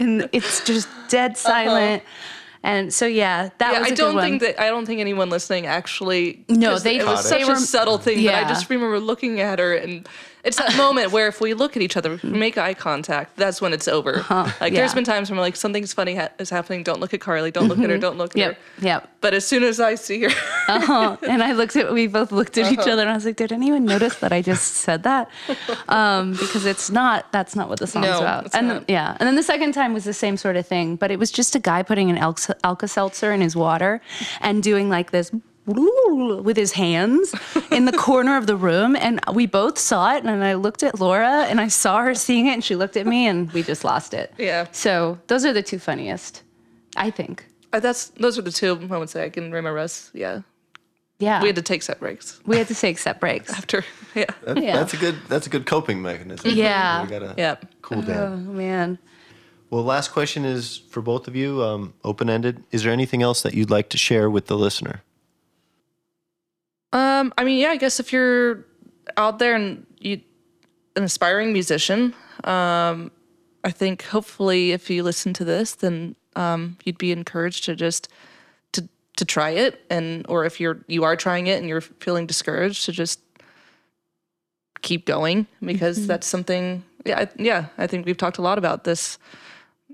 [0.00, 2.02] and it's just dead silent.
[2.64, 3.72] And so yeah, that Uh-huh.
[3.74, 6.44] Yeah, was I don't think that I don't think anyone listening actually.
[6.48, 7.48] No, they- it was such it.
[7.48, 10.08] a subtle thing that I just remember looking at her, and
[10.46, 13.36] it's that moment where if we look at each other, if we make eye contact,
[13.36, 14.12] that's when it's over.
[14.12, 14.52] Like Uh-huh.
[14.64, 14.70] yeah.
[14.70, 16.82] there's been times when I'm like something's funny ha- is happening.
[16.84, 17.50] Don't look at Carly.
[17.50, 17.98] Don't look at her.
[17.98, 18.86] Don't look at Yep, her.
[18.86, 19.08] yep.
[19.20, 20.30] But as soon as I see her,
[20.68, 21.16] Uh-huh.
[21.28, 22.92] And I looked at, we both looked at each Uh-huh.
[22.92, 25.28] other and I was like, did anyone notice that I just said that?
[25.88, 28.46] Um, because it's not, that's not what the song's No, about.
[28.46, 28.84] it's and not.
[28.88, 29.16] yeah.
[29.18, 31.54] And then the second time was the same sort of thing, but it was just
[31.54, 34.00] a guy putting an Alka- Alka-Seltzer in his water
[34.40, 35.30] and doing like this
[35.66, 37.34] with his hands
[37.70, 38.96] in the corner of the room.
[38.96, 40.24] And we both saw it.
[40.24, 43.06] And I looked at Laura and I saw her seeing it and she looked at
[43.06, 44.32] me and we just lost it.
[44.38, 44.66] Yeah.
[44.72, 46.42] So those are the two funniest,
[46.96, 47.44] I think.
[47.72, 50.10] uh, that's those are the two moments that I can remember us.
[50.14, 50.42] Yeah,
[51.18, 51.42] Yeah.
[51.42, 53.52] we had to take set breaks we had to take set breaks.
[53.52, 53.84] after.
[54.14, 54.76] Yeah, That- Yeah.
[54.76, 55.16] That's a good.
[55.28, 56.50] That's a good coping mechanism.
[56.52, 57.02] Yeah.
[57.02, 57.56] We gotta yeah.
[57.82, 58.98] cool Oh man.
[59.68, 62.62] Well, last question is for both of you, um, open ended.
[62.70, 65.02] Is there anything else that you'd like to share with the listener?
[66.92, 68.64] Um, I mean, yeah, I guess if you're
[69.16, 70.20] out there and you
[70.94, 72.14] an aspiring musician,
[72.44, 73.10] um,
[73.64, 78.08] I think hopefully if you listen to this, then um, you'd be encouraged to just
[78.72, 82.26] to to try it, and or if you're you are trying it and you're feeling
[82.26, 83.20] discouraged, to just
[84.82, 86.84] keep going because that's something.
[87.04, 89.18] Yeah, I, yeah, I think we've talked a lot about this.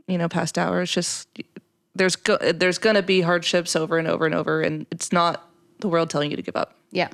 [0.07, 0.83] You know, past hour.
[0.83, 1.29] It's just
[1.95, 5.49] there's go, there's gonna be hardships over and over and over, and it's not
[5.81, 6.77] the world telling you to give up.
[6.93, 7.09] Yeah.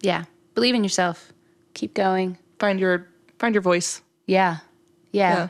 [0.00, 0.24] Yeah.
[0.54, 1.32] Believe in yourself.
[1.74, 2.38] Keep going.
[2.58, 3.08] find your
[3.38, 4.02] find your voice.
[4.26, 4.58] Yeah.
[5.10, 5.34] Yeah.
[5.34, 5.48] Yeah.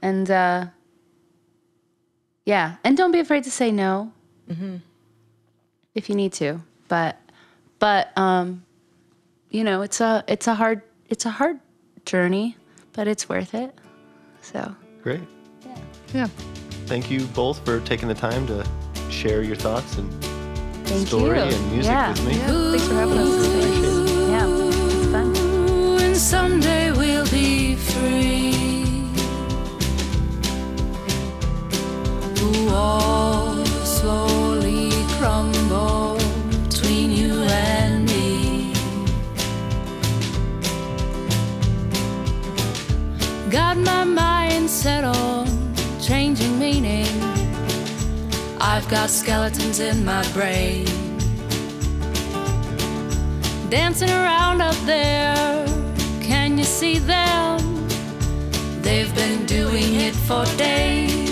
[0.00, 0.66] And uh
[2.46, 4.12] yeah, and don't be afraid to say no.
[5.94, 6.60] If you need to.
[6.88, 7.18] But
[7.78, 8.64] but um
[9.50, 11.60] you know, it's a it's a hard it's a hard
[12.04, 12.56] journey,
[12.92, 13.74] but it's worth it.
[14.42, 15.20] So, Great.
[15.64, 15.78] Yeah.
[16.14, 16.26] Yeah.
[16.86, 18.64] Thank you both for taking the time to
[19.10, 20.35] share your thoughts and
[20.86, 21.44] thank story you.
[21.44, 22.10] and music yeah.
[22.10, 22.34] with me.
[22.34, 23.46] Thanks for having us.
[23.46, 24.28] Appreciate it.
[24.30, 24.46] Yeah.
[24.46, 25.36] It's fun.
[26.04, 28.52] and someday we'll be free.
[32.34, 33.68] The walls
[33.98, 36.18] slowly crumble
[36.68, 38.72] between you and me.
[43.50, 45.46] Got my mind set on
[46.00, 47.25] changing meaning.
[48.68, 50.86] I've got skeletons in my brain
[53.70, 55.66] dancing around up there.
[56.20, 57.88] Can you see them?
[58.82, 61.30] They've been doing it for days.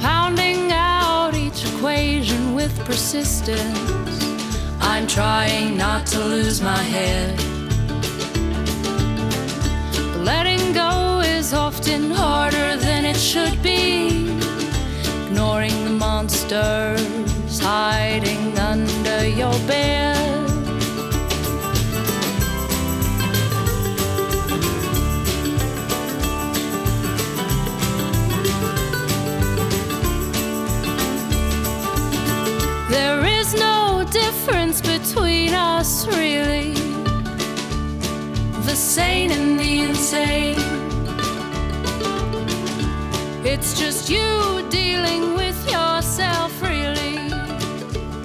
[0.00, 4.24] Pounding out each equation with persistence.
[4.80, 7.53] I'm trying not to lose my head.
[10.74, 14.28] Go is often harder than it should be.
[15.26, 20.24] Ignoring the monsters hiding under your bed.
[32.90, 36.83] There is no difference between us, really.
[38.64, 40.56] The sane and the insane.
[43.44, 47.18] It's just you dealing with yourself, really.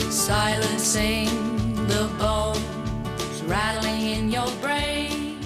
[0.09, 1.27] Silencing
[1.87, 5.39] the bones rattling in your brain.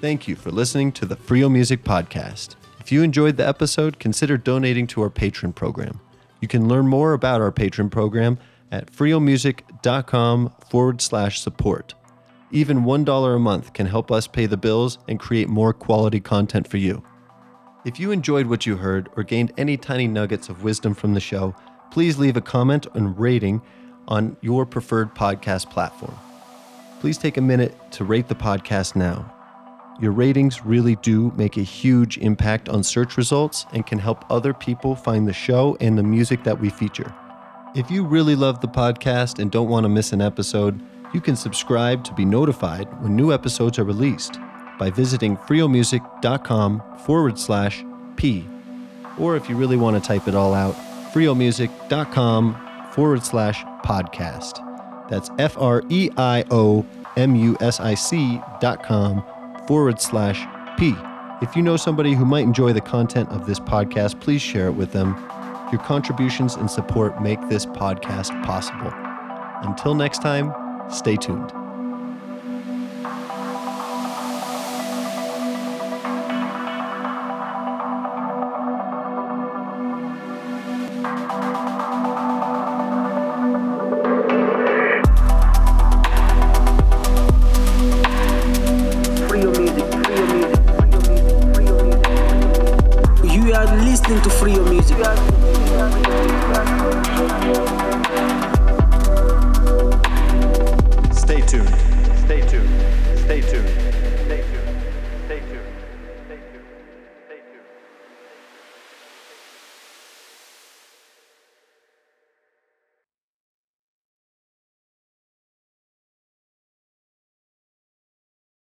[0.00, 2.56] Thank you for listening to the Freio Music Podcast.
[2.80, 6.00] If you enjoyed the episode, consider donating to our patron program.
[6.44, 8.36] You can learn more about our patron program
[8.70, 11.94] at freiomusic.com forward slash support.
[12.50, 16.68] Even $1 a month can help us pay the bills and create more quality content
[16.68, 17.02] for you.
[17.86, 21.18] If you enjoyed what you heard or gained any tiny nuggets of wisdom from the
[21.18, 21.56] show,
[21.90, 23.62] please leave a comment and rating
[24.06, 26.14] on your preferred podcast platform.
[27.00, 29.33] Please take a minute to rate the podcast now.
[30.00, 34.52] Your ratings really do make a huge impact on search results and can help other
[34.52, 37.14] people find the show and the music that we feature.
[37.76, 40.80] If you really love the podcast and don't want to miss an episode,
[41.12, 44.38] you can subscribe to be notified when new episodes are released
[44.80, 47.84] by visiting freiomusic.com forward slash
[48.16, 48.44] P.
[49.16, 50.74] Or if you really want to type it all out,
[51.12, 54.58] freiomusic.com forward slash podcast.
[55.08, 56.84] That's F R E I O
[57.16, 59.24] M U S I C dot com
[59.66, 60.44] forward slash
[60.78, 60.94] P.
[61.42, 64.72] If you know somebody who might enjoy the content of this podcast, please share it
[64.72, 65.14] with them.
[65.72, 68.92] Your contributions and support make this podcast possible.
[69.68, 70.52] Until next time,
[70.90, 71.63] stay tuned.